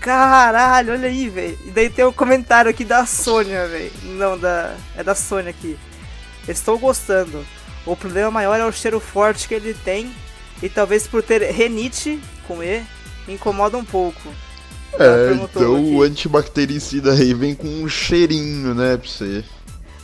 [0.00, 1.58] Caralho, olha aí, velho.
[1.64, 3.92] E daí tem o comentário aqui da Sônia, velho.
[4.02, 4.74] Não, da.
[4.96, 5.78] É da Sônia aqui.
[6.48, 7.44] Estou gostando.
[7.86, 10.12] O problema maior é o cheiro forte que ele tem.
[10.62, 12.82] E talvez por ter renite, com E,
[13.28, 14.20] incomoda um pouco.
[14.98, 15.94] É, então aqui.
[15.94, 19.44] o antibactericida aí vem com um cheirinho, né, pra você.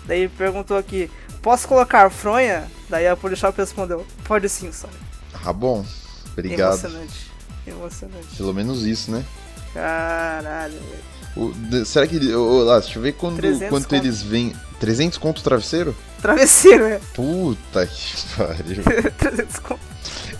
[0.04, 1.08] Daí perguntou aqui,
[1.40, 2.68] posso colocar fronha?
[2.88, 4.96] Daí a Polishop respondeu, pode sim, Sônia.
[5.44, 5.86] Ah, bom.
[6.32, 6.72] Obrigado.
[6.78, 7.30] Emocionante.
[7.66, 8.36] Emocionante.
[8.36, 9.24] Pelo menos isso, né?
[9.72, 11.10] Caralho, velho.
[11.36, 12.16] O- de- será que.
[12.16, 13.94] ele- Ô, lá, deixa eu ver quando, 300 quanto conto.
[13.94, 14.52] eles vêm.
[14.80, 15.94] 300 conto travesseiro?
[16.20, 17.00] Travesseiro, é.
[17.14, 18.82] Puta que pariu.
[19.16, 19.80] 300 conto.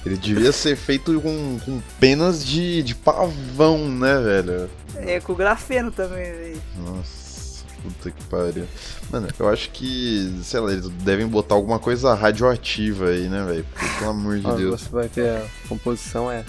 [0.05, 4.71] Ele devia ser feito com, com penas de, de pavão, né, velho?
[4.97, 6.63] É, com grafeno também, velho.
[6.79, 8.67] Nossa, puta que pariu.
[9.11, 13.67] Mano, eu acho que, sei lá, eles devem botar alguma coisa radioativa aí, né, velho?
[13.99, 14.81] Pelo amor de Ó, Deus.
[14.83, 16.45] você vai ver a composição é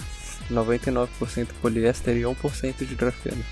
[0.50, 1.08] 99%
[1.60, 3.44] poliéster e 1% de grafeno.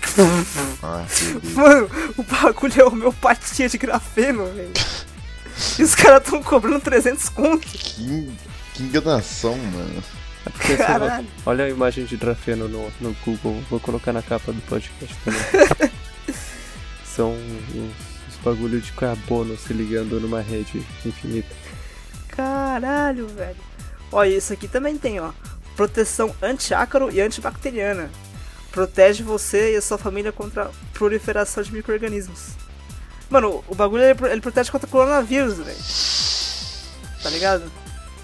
[0.83, 1.05] Ah.
[1.55, 4.71] Mano, o bagulho é homeopatia de grafeno, velho.
[5.77, 7.67] E os caras tão cobrando 300 conto.
[7.67, 8.31] que,
[8.73, 10.03] que enganação, mano.
[10.45, 11.27] É vai- Caralho.
[11.45, 15.91] Olha a imagem de grafeno no, no Google, vou colocar na capa do podcast também.
[17.05, 21.53] São uns, uns bagulho de carbono se ligando numa rede infinita.
[22.29, 23.57] Caralho, velho.
[24.25, 25.31] E isso aqui também tem, ó.
[25.75, 28.09] Proteção antiácaro e antibacteriana.
[28.71, 32.49] Protege você e a sua família contra a proliferação de micro-organismos.
[33.29, 35.77] Mano, o bagulho ele, ele protege contra coronavírus, velho.
[37.23, 37.71] Tá ligado?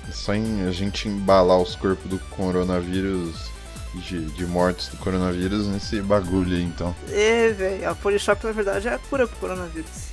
[0.08, 3.50] É só em a gente embalar os corpos do coronavírus,
[3.94, 6.96] de, de mortos do coronavírus, nesse bagulho aí, então.
[7.12, 7.90] É, velho.
[7.90, 10.08] A Polishop, na verdade, é a cura pro coronavírus.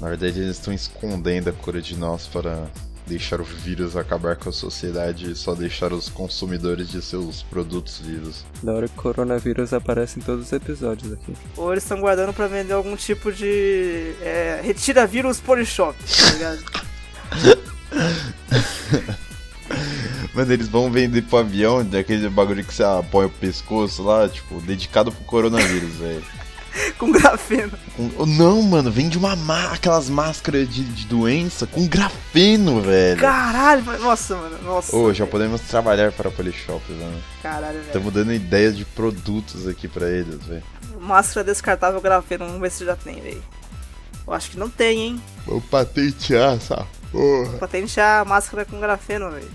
[0.00, 2.66] Na verdade, eles estão escondendo a cura de nós para
[3.06, 7.98] deixar o vírus acabar com a sociedade e só deixar os consumidores de seus produtos
[7.98, 8.44] vivos.
[8.62, 11.34] Da hora que o coronavírus aparece em todos os episódios aqui.
[11.56, 14.14] Ou eles estão guardando pra vender algum tipo de.
[14.22, 16.64] É, retira vírus Polishop, tá ligado?
[20.34, 24.60] Mano, eles vão vender pro avião daquele bagulho que você apoia o pescoço lá, tipo,
[24.60, 26.24] dedicado pro coronavírus, velho.
[26.98, 27.70] Com grafeno.
[27.96, 33.20] Com- oh, Não, mano, vende uma má- aquelas máscaras de, de doença com grafeno, velho.
[33.20, 34.58] Caralho, nossa, mano.
[34.62, 34.94] Nossa.
[34.96, 37.22] Ô, já podemos trabalhar para a Polishop, mano.
[37.42, 37.86] Caralho, velho.
[37.86, 40.64] Estamos dando ideias de produtos aqui pra eles, velho.
[41.00, 43.42] Máscara descartável grafeno, vamos ver se já tem, velho.
[44.26, 45.22] Eu acho que não tem, hein?
[45.46, 46.84] Vou patentear essa
[47.14, 47.58] porra.
[47.58, 49.50] Patentear a máscara com grafeno, velho.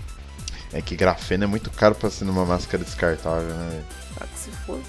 [0.72, 3.84] É que grafeno é muito caro pra ser numa máscara descartável, né, velho?
[4.20, 4.80] Ah, que se for.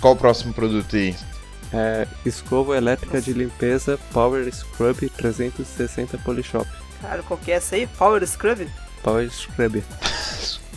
[0.00, 1.16] Qual o próximo produto aí?
[1.72, 6.68] É, escova elétrica de limpeza Power Scrub 360 Polishop.
[7.00, 7.86] Caralho, qual que é essa aí?
[7.86, 8.68] Power Scrub?
[9.02, 9.82] Power Scrub.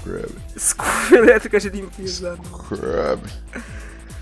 [0.06, 0.32] Scrub.
[0.56, 2.38] Escova elétrica de limpeza.
[2.46, 3.22] Scrub.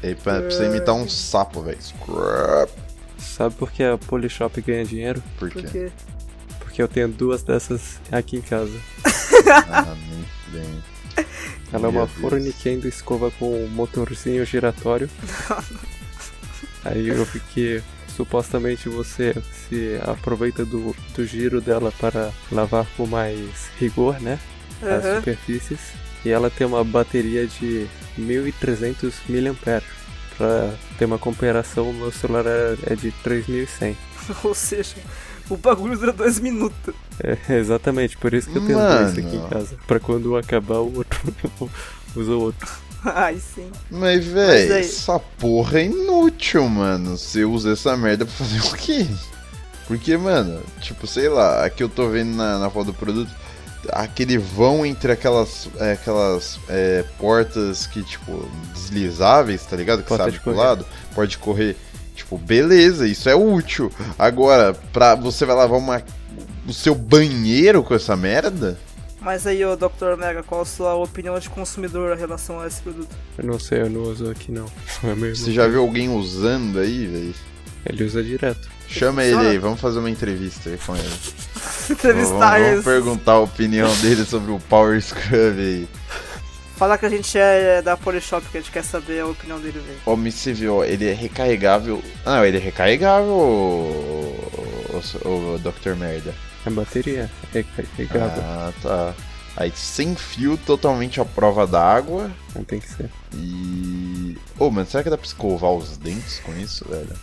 [0.01, 1.81] Pra, pra você imitar um sapo, velho.
[1.81, 2.69] Scrub.
[3.17, 5.23] Sabe por que a Polishop ganha dinheiro?
[5.37, 5.61] Por quê?
[5.61, 5.91] Porque.
[6.73, 8.73] Porque eu tenho duas dessas aqui em casa.
[9.69, 10.25] Ah, nem
[10.61, 10.83] bem.
[11.71, 12.11] Ela é uma Meu Deus.
[12.19, 15.09] forniquendo escova com um motorzinho giratório.
[16.85, 17.83] Aí eu vi que
[18.15, 19.35] supostamente você
[19.67, 24.39] se aproveita do, do giro dela para lavar com mais rigor, né?
[24.81, 25.79] As superfícies.
[26.23, 29.83] E ela tem uma bateria de 1300 mAh.
[30.37, 33.97] Pra ter uma comparação, o meu celular é é de 3100.
[34.43, 34.95] Ou seja,
[35.49, 36.93] o bagulho dura dois minutos.
[37.23, 39.75] É, exatamente, por isso que eu tenho dois aqui em casa.
[39.87, 41.19] Pra quando acabar o outro,
[41.59, 41.69] eu
[42.15, 42.67] uso o outro.
[43.05, 43.69] Ai, sim.
[43.91, 47.17] Mas, velho, aí- essa porra é inútil, mano.
[47.17, 49.05] Você usa essa merda pra fazer o quê?
[49.87, 53.29] Porque, mano, tipo, sei lá, aqui eu tô vendo na, na foto do produto,
[53.89, 60.01] aquele vão entre aquelas, é, aquelas é, portas que, tipo, deslizáveis, tá ligado?
[60.01, 61.75] Que Porta sabe de pro lado, pode correr.
[62.15, 63.91] Tipo, beleza, isso é útil.
[64.17, 66.03] Agora, pra você vai lavar uma,
[66.67, 68.77] o seu banheiro com essa merda?
[69.23, 70.17] Mas aí, ô Dr.
[70.17, 73.15] Mega, qual a sua opinião de consumidor em relação a esse produto?
[73.37, 74.65] Eu não sei, eu não uso aqui não.
[75.03, 77.35] É Você já viu alguém usando aí, velho?
[77.85, 78.69] Ele usa direto.
[78.87, 81.09] Chama ele aí, vamos fazer uma entrevista aí com ele.
[81.89, 85.87] Entrevistar vamos, vamos perguntar a opinião dele sobre o Power Scrub aí.
[86.83, 89.79] Falar que a gente é da Polishop, que a gente quer saber a opinião dele,
[89.79, 90.53] velho.
[90.53, 92.03] Viu, ó, ele é recarregável.
[92.25, 95.95] Ah, não, ele é recarregável, o, o, o Dr.
[95.95, 96.35] Merda.
[96.65, 97.31] É bateria.
[97.55, 98.43] É carregável.
[98.43, 99.13] Ah, tá.
[99.55, 102.29] Aí sem fio, totalmente à prova d'água.
[102.53, 103.09] Não tem que ser.
[103.33, 104.37] E.
[104.59, 107.15] Ô, mano, será que dá pra escovar os dentes com isso, velho?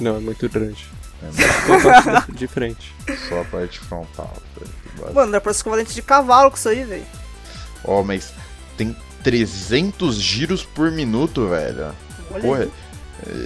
[0.00, 0.84] Não, é muito grande.
[1.22, 1.30] É,
[2.10, 2.92] faço de frente.
[3.28, 4.34] só a parte frontal.
[4.58, 5.14] velho.
[5.14, 7.06] Mano, dá pra escovar dente de cavalo com isso aí, velho.
[7.84, 8.32] Ó, mas
[8.76, 11.94] tem 300 giros por minuto, velho.
[12.30, 12.68] Olha Porra,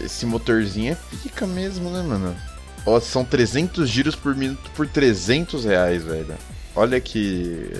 [0.05, 2.37] esse motorzinho é pica mesmo, né, mano?
[2.85, 6.35] Ó, são 300 giros por minuto por 300 reais, velho.
[6.75, 7.71] Olha que,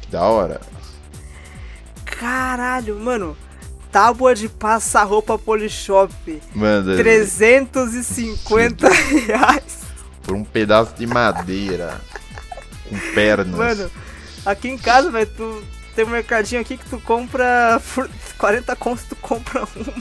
[0.00, 0.60] que da hora.
[2.04, 3.36] Caralho, mano.
[3.90, 6.12] Tábua de passar roupa Polishop.
[6.54, 9.84] Mano, 350 reais.
[10.22, 12.00] por um pedaço de madeira
[12.88, 13.56] com pernas.
[13.56, 13.90] Mano,
[14.44, 15.62] aqui em casa, velho, tu
[15.94, 19.94] tem um mercadinho aqui que tu compra por 40 contos, tu compra uma.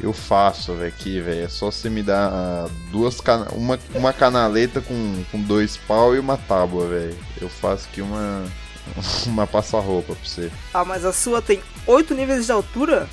[0.00, 1.44] Eu faço, velho, aqui, velho.
[1.44, 6.14] É só você me dar ah, duas cana uma, uma canaleta com, com dois pau
[6.14, 7.16] e uma tábua, velho.
[7.40, 8.44] Eu faço aqui uma
[9.26, 10.50] uma passa-roupa pra você.
[10.72, 13.08] Ah, mas a sua tem 8 níveis de altura?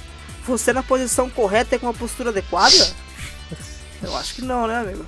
[0.45, 2.75] Você na posição correta e com uma postura adequada?
[4.01, 5.05] Eu acho que não, né, amigo?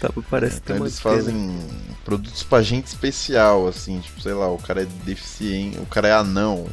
[0.00, 1.58] Tá, parece ter Então eles fazem
[2.04, 6.12] produtos pra gente especial, assim, tipo, sei lá, o cara é deficiente, o cara é
[6.12, 6.66] anão.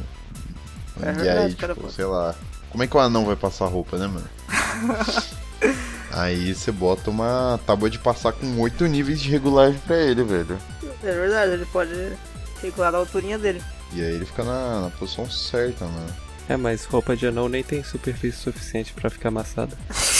[1.00, 1.92] É e verdade, aí, cara, tipo, pô.
[1.92, 2.34] sei lá.
[2.70, 4.28] Como é que o anão vai passar roupa, né, mano?
[6.10, 10.58] aí você bota uma tábua de passar com oito níveis de regulagem pra ele, velho.
[11.02, 11.92] É verdade, ele pode
[12.60, 13.62] regular a alturinha dele.
[13.92, 16.24] E aí ele fica na, na posição certa, mano.
[16.48, 19.76] É, mas roupa de anão nem tem superfície suficiente pra ficar amassada.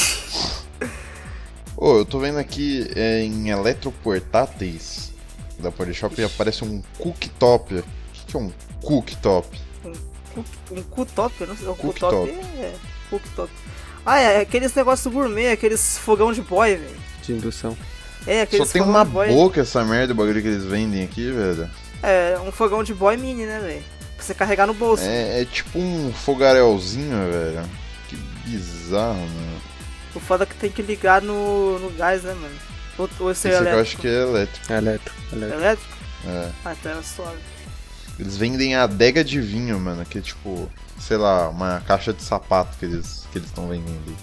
[1.76, 5.12] Ô, eu tô vendo aqui é, em eletroportáteis
[5.58, 7.74] da Polishop e aparece um cooktop.
[7.76, 9.48] O que, que é um cooktop?
[10.34, 11.66] Cook- Um cooktop, eu não sei.
[11.66, 11.98] Cooktop.
[12.00, 12.74] cooktop é.
[13.10, 13.50] Cooktop.
[14.06, 16.96] Ah, é aqueles negócios gourmet, aqueles fogão de boy, velho.
[17.22, 17.76] De indução.
[18.26, 19.28] É, Só aqueles tem fogão uma de boy.
[19.28, 21.68] boca essa merda, o bagulho que eles vendem aqui, velho.
[22.02, 23.82] É, um fogão de boy mini, né, velho?
[24.16, 25.04] Pra você carregar no bolso.
[25.04, 27.62] É, é tipo um fogarelzinho, velho.
[28.08, 28.16] Que
[28.46, 29.53] bizarro, mano.
[30.14, 32.54] O foda é que tem que ligar no, no gás, né, mano?
[32.96, 33.80] Ou, ou esse Esse é aqui eu elétrico?
[33.80, 34.72] acho que é elétrico.
[34.72, 35.16] É elétrico.
[35.32, 35.60] elétrico.
[35.60, 35.94] Elétrico?
[36.26, 36.50] É.
[36.64, 37.38] Ah, então é suave.
[38.18, 42.22] Eles vendem a adega de vinho, mano, que é tipo, sei lá, uma caixa de
[42.22, 44.14] sapato que eles que eles estão vendendo aí.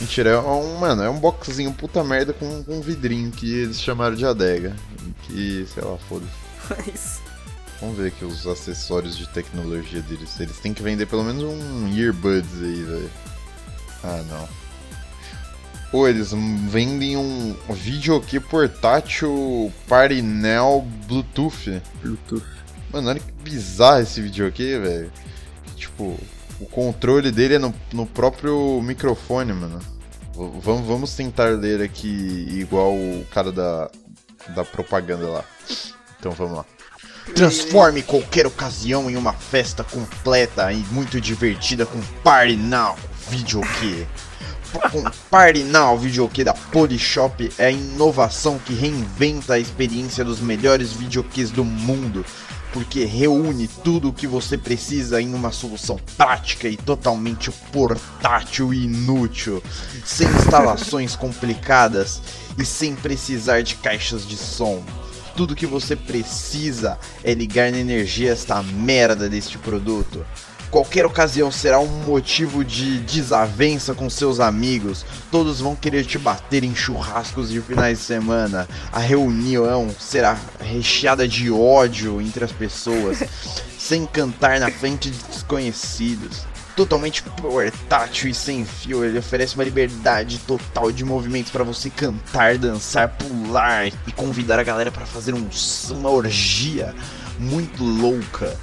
[0.00, 3.80] Mentira, é um, mano, é um boxzinho puta merda com, com um vidrinho que eles
[3.80, 4.74] chamaram de adega.
[5.22, 6.26] Que, sei lá, foda
[6.76, 7.22] É isso.
[7.80, 10.38] Vamos ver aqui os acessórios de tecnologia deles.
[10.40, 13.10] Eles têm que vender pelo menos um earbuds aí, velho.
[14.02, 14.48] Ah, não.
[15.90, 16.32] Pô, eles
[16.68, 21.80] vendem um videokey portátil Parinel Bluetooth.
[22.02, 22.44] Bluetooth.
[22.92, 25.12] Mano, olha que bizarro esse videokey, velho.
[25.76, 26.18] Tipo,
[26.60, 29.78] o controle dele é no, no próprio microfone, mano.
[29.78, 33.90] V- vamos, vamos tentar ler aqui igual o cara da,
[34.54, 35.44] da propaganda lá.
[36.18, 36.64] Então vamos lá.
[37.34, 42.96] Transforme qualquer ocasião em uma festa completa e muito divertida com Party Now
[43.30, 44.06] Videokey.
[44.90, 50.92] Com Party Now Videokey da Polishop é a inovação que reinventa a experiência dos melhores
[50.92, 52.24] videokeys do mundo
[52.76, 58.84] porque reúne tudo o que você precisa em uma solução prática e totalmente portátil e
[58.84, 59.62] inútil,
[60.04, 62.20] sem instalações complicadas
[62.58, 64.84] e sem precisar de caixas de som.
[65.34, 70.22] Tudo que você precisa é ligar na energia esta merda deste produto.
[70.70, 75.06] Qualquer ocasião será um motivo de desavença com seus amigos.
[75.30, 78.68] Todos vão querer te bater em churrascos de finais de semana.
[78.92, 83.22] A reunião será recheada de ódio entre as pessoas,
[83.78, 86.44] sem cantar na frente de desconhecidos.
[86.74, 92.58] Totalmente portátil e sem fio, ele oferece uma liberdade total de movimentos para você cantar,
[92.58, 95.48] dançar, pular e convidar a galera para fazer um,
[95.92, 96.94] uma orgia
[97.38, 98.54] muito louca.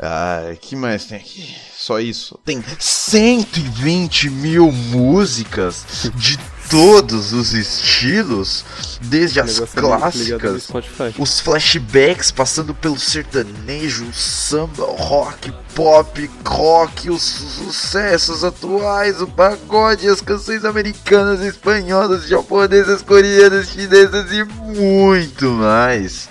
[0.00, 1.54] Ah, que mais tem aqui?
[1.76, 2.38] Só isso.
[2.44, 6.38] Tem 120 mil músicas de
[6.70, 8.64] todos os estilos,
[9.02, 10.70] desde as é clássicas,
[11.18, 19.26] os flashbacks, passando pelo sertanejo, o samba, o rock, pop, rock, os sucessos atuais, o
[19.26, 26.26] pagode, as canções americanas, espanholas, japonesas, coreanas, chinesas e muito mais.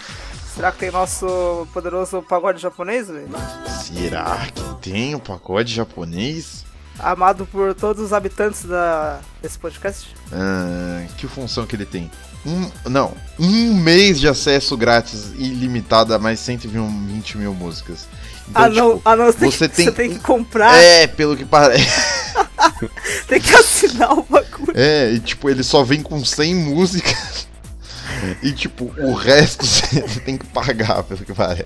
[0.61, 3.27] Será que tem nosso poderoso pagode japonês, velho?
[3.81, 6.63] Será que tem o pagode japonês?
[6.99, 10.09] Amado por todos os habitantes da, desse podcast?
[10.31, 12.11] Ah, que função que ele tem?
[12.45, 18.07] Um, não, um mês de acesso grátis ilimitado a mais 120 mil músicas.
[18.47, 20.75] Então, ah, não, tipo, ah, não, você, tem, você que, tem- você tem que comprar,
[20.77, 21.89] É, pelo que parece.
[23.27, 24.73] tem que assinar o bagulho.
[24.75, 27.49] É, e tipo, ele só vem com 100 músicas.
[28.41, 31.65] E tipo, o resto você tem que pagar, pelo que parece.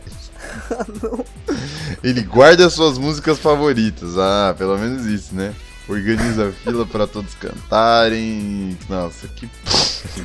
[2.03, 4.17] Ele guarda suas músicas favoritas.
[4.17, 5.53] Ah, pelo menos isso, né?
[5.87, 8.75] Organiza a fila pra todos cantarem.
[8.89, 9.47] Nossa, que.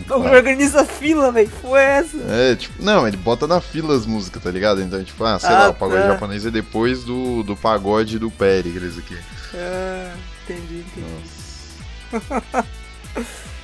[0.08, 1.50] Organiza a fila, velho.
[1.60, 2.16] Foi essa.
[2.28, 4.80] É, tipo, não, ele bota na fila as músicas, tá ligado?
[4.80, 6.08] Então, tipo, ah, sei Ah, lá, o pagode tá.
[6.12, 9.18] japonês é depois do, do pagode do Péricles aqui.
[9.54, 10.14] Ah,
[10.44, 11.06] entendi, entendi.
[12.12, 12.66] Nossa.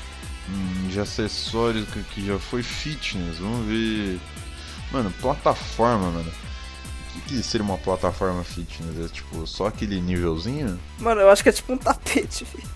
[0.49, 4.19] hum, de acessórios que aqui já foi fitness, vamos ver.
[4.93, 6.31] Mano, plataforma, mano.
[6.31, 9.05] O que, que seria uma plataforma fitness?
[9.05, 10.79] É tipo só aquele nívelzinho?
[10.99, 12.69] Mano, eu acho que é tipo um tapete, velho.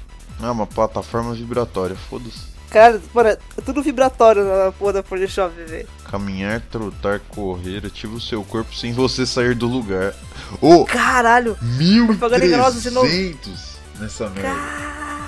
[0.42, 2.50] Ah, uma plataforma vibratória, foda-se.
[2.70, 5.88] Cara, mano, é tudo vibratório na porra da Polishop, velho.
[6.04, 10.14] Caminhar, trotar, correr, ativa o seu corpo sem você sair do lugar.
[10.60, 11.58] Ô, Caralho,
[12.06, 13.08] Propaganda enganosa de novo.
[13.08, 14.42] 1300 nessa merda.
[14.50, 15.19] cara.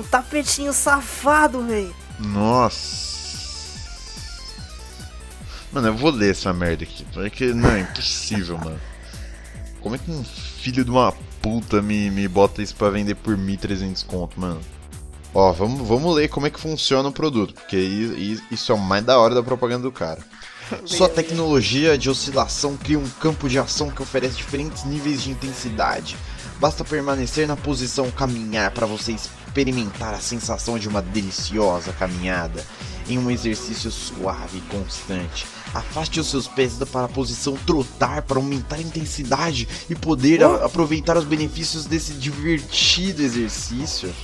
[0.00, 1.94] Um tapetinho safado, velho.
[2.18, 3.10] Nossa.
[5.70, 7.04] Mano, eu vou ler essa merda aqui.
[7.12, 8.80] Porque não, é impossível, mano.
[9.82, 13.36] Como é que um filho de uma puta me, me bota isso pra vender por
[13.36, 14.60] 1.300 conto, mano?
[15.34, 17.76] Ó, vamos, vamos ler como é que funciona o produto, porque
[18.50, 20.20] isso é o mais da hora da propaganda do cara.
[20.86, 26.16] Sua tecnologia de oscilação cria um campo de ação que oferece diferentes níveis de intensidade.
[26.58, 29.12] Basta permanecer na posição caminhar para você
[29.50, 32.64] experimentar a sensação de uma deliciosa caminhada
[33.08, 35.44] em um exercício suave e constante.
[35.74, 40.64] Afaste os seus pés para a posição trotar para aumentar a intensidade e poder a-
[40.64, 44.14] aproveitar os benefícios desse divertido exercício.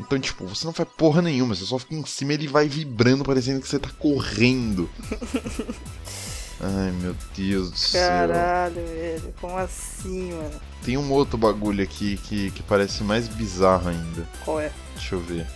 [0.00, 2.68] Então, tipo, você não faz porra nenhuma, você só fica em cima e ele vai
[2.68, 4.90] vibrando, parecendo que você tá correndo.
[6.62, 8.08] Ai, meu Deus do céu.
[8.28, 9.34] Caralho, velho.
[9.40, 10.60] Como assim, mano?
[10.84, 14.26] Tem um outro bagulho aqui que, que parece mais bizarro ainda.
[14.44, 14.70] Qual é?
[14.94, 15.46] Deixa eu ver.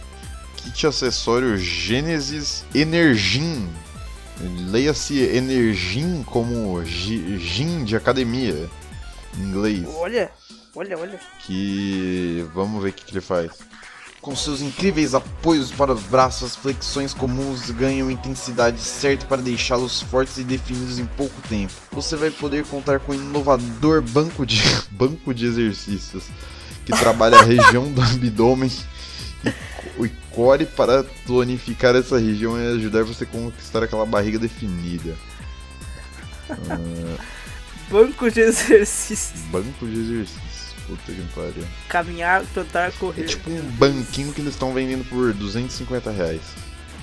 [0.57, 3.69] Kit acessório Genesis Energin.
[4.71, 8.69] Leia-se Energin como gi- gin de academia.
[9.39, 9.87] Em inglês.
[9.95, 10.31] Olha,
[10.75, 11.21] olha, olha.
[11.47, 13.51] que vamos ver o que, que ele faz.
[14.21, 20.03] Com seus incríveis apoios para os braços, as flexões comuns ganham intensidade certa para deixá-los
[20.03, 21.73] fortes e definidos em pouco tempo.
[21.93, 24.61] Você vai poder contar com um inovador banco de
[24.91, 26.25] banco de exercícios
[26.85, 28.71] que trabalha a região do abdômen
[29.45, 35.17] e, e core para tonificar essa região e ajudar você a conquistar aquela barriga definida.
[37.91, 39.41] Banco de exercícios.
[39.51, 40.56] Banco de exercícios.
[40.87, 41.65] Puta que pariu.
[41.89, 43.25] Caminhar, trotar, É correr.
[43.25, 46.41] tipo um banquinho que eles estão vendendo por 250 reais.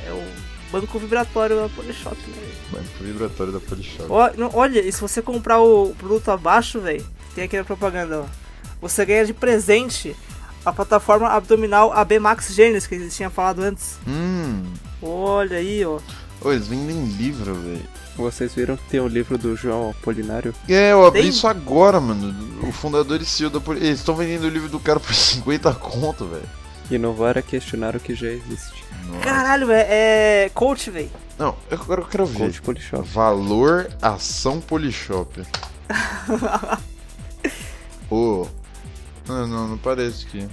[0.06, 0.24] É o
[0.72, 2.52] banco vibratório da Polishop, né?
[2.72, 4.06] Banco vibratório da Polishop.
[4.54, 7.06] Olha, e se você comprar o produto abaixo, velho,
[7.36, 8.26] tem aqui na propaganda, ó.
[8.82, 10.16] Você ganha de presente
[10.66, 13.98] a plataforma abdominal AB Max Gênesis, que eles tinham falado antes.
[14.08, 14.64] Hum.
[15.02, 16.00] Olha aí, ó.
[16.42, 17.82] Ô, eles vendem livro, velho.
[18.16, 20.53] Vocês viram que tem o livro do João Apolinário?
[20.70, 21.30] É, eu abri Tem?
[21.30, 22.61] isso agora, mano.
[22.68, 23.88] O fundador e CEO da Polishop.
[23.88, 26.43] Eles estão vendendo o livro do cara por 50 conto, velho.
[26.91, 28.84] Inovar é questionar o que já existe.
[29.07, 29.20] Nossa.
[29.22, 31.09] Caralho, velho, é coach, velho.
[31.39, 32.38] Não, eu- agora eu quero ver.
[32.38, 33.07] Coach Polishop.
[33.09, 35.41] Valor ação Polishop.
[38.09, 38.47] Ô.
[39.28, 40.47] Não, não, não parece que.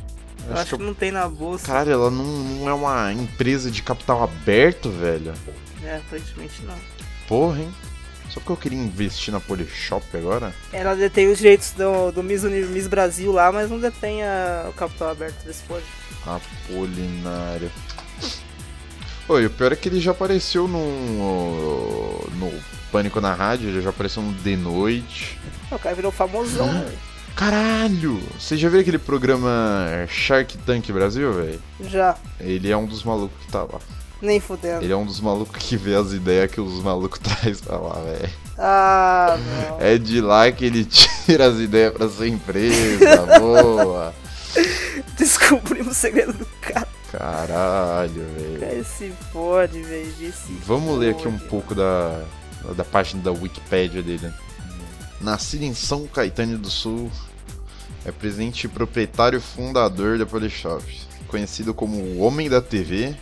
[0.48, 1.66] Eu acho que não tem na bolsa.
[1.66, 5.34] Caralho, ela não, não é uma empresa de capital aberto, velho.
[5.84, 6.74] É, aparentemente não.
[7.30, 7.72] Porra, hein?
[8.28, 10.54] Só porque eu queria investir na Polishop agora?
[10.72, 14.72] Ela detém os direitos do, do Miss, Miss Brasil lá, mas não detém a- o
[14.72, 15.82] capital aberto desse pod.
[16.26, 17.70] Apolinário.
[19.28, 22.28] Oi, o pior é que ele já apareceu no.
[22.36, 22.52] no
[22.92, 25.38] Pânico na Rádio, ele já apareceu no The Noite.
[25.70, 26.98] O cara virou famosão, velho.
[27.36, 28.20] Caralho!
[28.38, 29.48] Você já viu aquele programa
[30.08, 31.62] Shark Tank Brasil, velho?
[31.84, 32.16] Já.
[32.40, 33.78] Ele é um dos malucos que tá lá.
[34.20, 34.84] Nem fudendo.
[34.84, 38.00] Ele é um dos malucos que vê as ideias que os malucos traz pra lá,
[38.02, 38.30] velho.
[38.58, 39.80] Ah, não.
[39.80, 40.84] É de lá que ele
[41.26, 44.14] tira as ideias pra sua empresa, boa.
[45.16, 46.88] Descobrimos o segredo do cara.
[47.10, 48.60] Caralho, velho.
[48.60, 50.32] Vê se pode, velho.
[50.66, 52.22] Vamos ler aqui um pouco da,
[52.76, 54.30] da página da Wikipédia dele.
[55.20, 57.10] Nascido em São Caetano do Sul,
[58.04, 60.82] é presidente e proprietário fundador da Polishop,
[61.28, 63.14] conhecido como o Homem da TV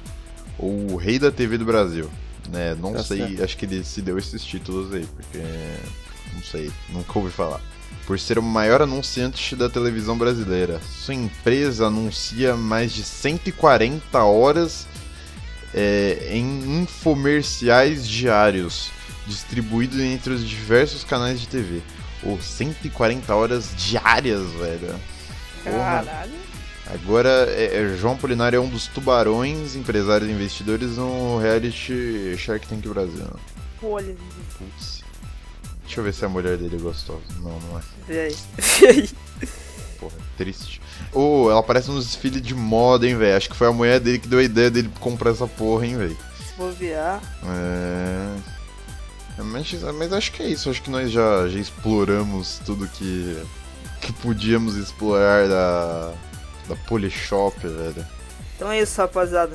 [0.58, 2.10] ou o Rei da TV do Brasil.
[2.50, 3.44] Né, não Tá sei, certo.
[3.44, 5.38] acho que ele se deu esses títulos aí, porque
[6.34, 7.60] não sei, nunca ouvi falar.
[8.06, 10.80] Por ser o maior anunciante da televisão brasileira.
[10.80, 14.86] Sua empresa anuncia mais de 140 horas
[15.74, 18.90] é, em infomerciais diários,
[19.26, 21.82] distribuídos entre os diversos canais de TV.
[22.22, 24.94] Ou 140 horas diárias, velho.
[25.64, 26.26] Porra.
[26.90, 32.66] Agora, é, é, João Polinário é um dos tubarões, empresários e investidores no reality Shark
[32.66, 33.26] Tank Brasil.
[33.82, 34.16] Olha,
[34.56, 35.04] Putz.
[35.84, 37.20] Deixa eu ver se a mulher dele é gostosa.
[37.40, 37.82] Não, não é.
[38.06, 38.36] vê aí.
[38.80, 39.10] Vê aí.
[39.98, 40.80] Porra, triste.
[41.12, 43.36] Ô, ela aparece nos desfiles de moda, hein, velho.
[43.36, 45.96] Acho que foi a mulher dele que deu a ideia dele comprar essa porra, hein,
[45.96, 46.16] velho.
[46.56, 47.20] Bobear.
[47.44, 48.36] É...
[49.38, 50.70] é, Mas, mas acho que é isso.
[50.70, 53.42] Acho que nós já, já exploramos tudo que,
[54.00, 56.12] que podíamos explorar da,
[56.68, 58.06] da Polishop, velho.
[58.56, 59.52] Então é isso, rapaziada.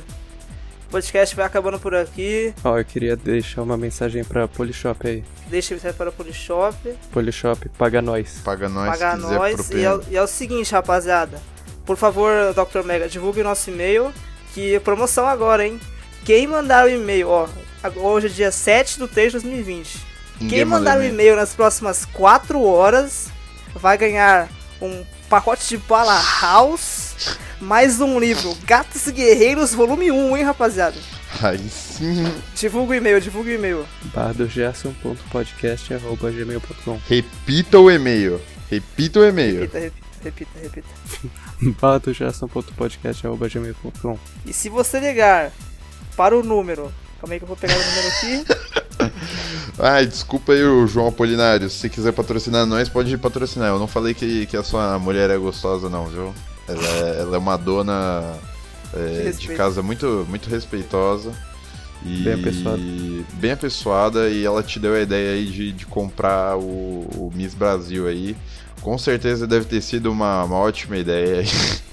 [0.88, 2.53] O podcast vai acabando por aqui.
[2.64, 5.24] Ó, eu queria deixar uma mensagem pra Polishop aí.
[5.47, 6.76] Deixa eu para o Polishop.
[7.11, 8.41] Polishop, paga nós.
[8.43, 9.70] Paga nós quiser nós.
[9.72, 11.41] E é, o- e é o seguinte, rapaziada.
[11.86, 12.84] Por favor, Dr.
[12.86, 14.14] Mega, divulgue nosso e-mail.
[14.53, 15.80] Que promoção agora, hein?
[16.24, 17.47] Quem mandar o e-mail, ó.
[17.95, 19.97] Hoje é dia 7 de 3 de 2020.
[20.39, 23.28] Ninguém Quem manda mandar o e-mail nas próximas 4 horas
[23.76, 24.47] vai ganhar
[24.82, 25.03] um
[25.34, 27.39] pacote de bala house.
[27.59, 30.95] Mais um livro, Gatos Guerreiros, volume 1, hein, rapaziada?
[31.41, 32.31] Aí sim.
[32.55, 33.84] Divulga o e-mail, divulga o e-mail.
[34.13, 38.39] bardogerson.podcast.gmail.com Repita o e-mail.
[38.69, 39.61] Repita o e-mail.
[39.61, 40.88] Repita, repita, repita, repita.
[41.81, 45.51] bardogerson.podcast.gmail.com E se você ligar
[46.15, 46.93] para o número.
[47.19, 48.45] Calma aí que eu vou pegar o número aqui.
[49.80, 51.70] Ai, desculpa aí, o João Apolinário.
[51.70, 53.70] Se quiser patrocinar nós, pode patrocinar.
[53.70, 56.34] Eu não falei que, que a sua mulher é gostosa, não, viu?
[56.68, 58.24] Ela é, ela é uma dona
[58.94, 61.32] é, De casa muito, muito respeitosa.
[62.06, 62.82] E Bem apessoada.
[63.34, 64.30] Bem apessoada.
[64.30, 68.36] E ela te deu a ideia aí de, de comprar o, o Miss Brasil aí.
[68.82, 71.48] Com certeza deve ter sido uma, uma ótima ideia aí.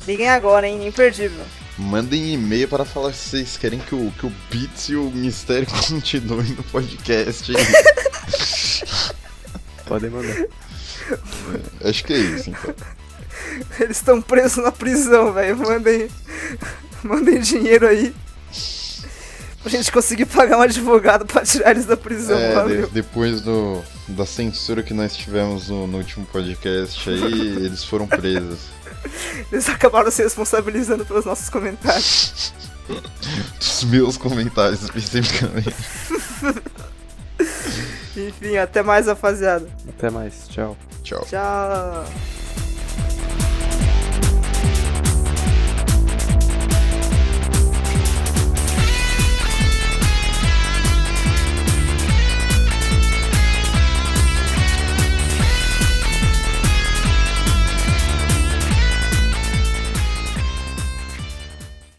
[0.07, 1.43] Liguem agora, hein, imperdível.
[1.77, 5.67] Mandem e-mail para falar se vocês querem que o, que o Beats e o Mistério
[5.87, 7.53] continuem no podcast.
[9.91, 10.45] Podem mandar.
[11.83, 12.73] Acho que é isso, então.
[13.77, 15.57] Eles estão presos na prisão, velho.
[15.57, 16.07] Mandem,
[17.03, 18.15] mandem dinheiro aí.
[19.61, 22.87] Pra gente conseguir pagar um advogado pra tirar eles da prisão, É, valeu.
[22.87, 28.07] de- depois do, da censura que nós tivemos no, no último podcast aí, eles foram
[28.07, 28.59] presos.
[29.51, 32.53] Eles acabaram se responsabilizando pelos nossos comentários.
[33.59, 35.75] Dos meus comentários, especificamente.
[38.17, 39.67] Enfim, até mais, rapaziada.
[39.87, 40.47] Até mais.
[40.47, 40.75] Tchau.
[41.03, 41.21] Tchau.
[41.25, 42.05] Tchau.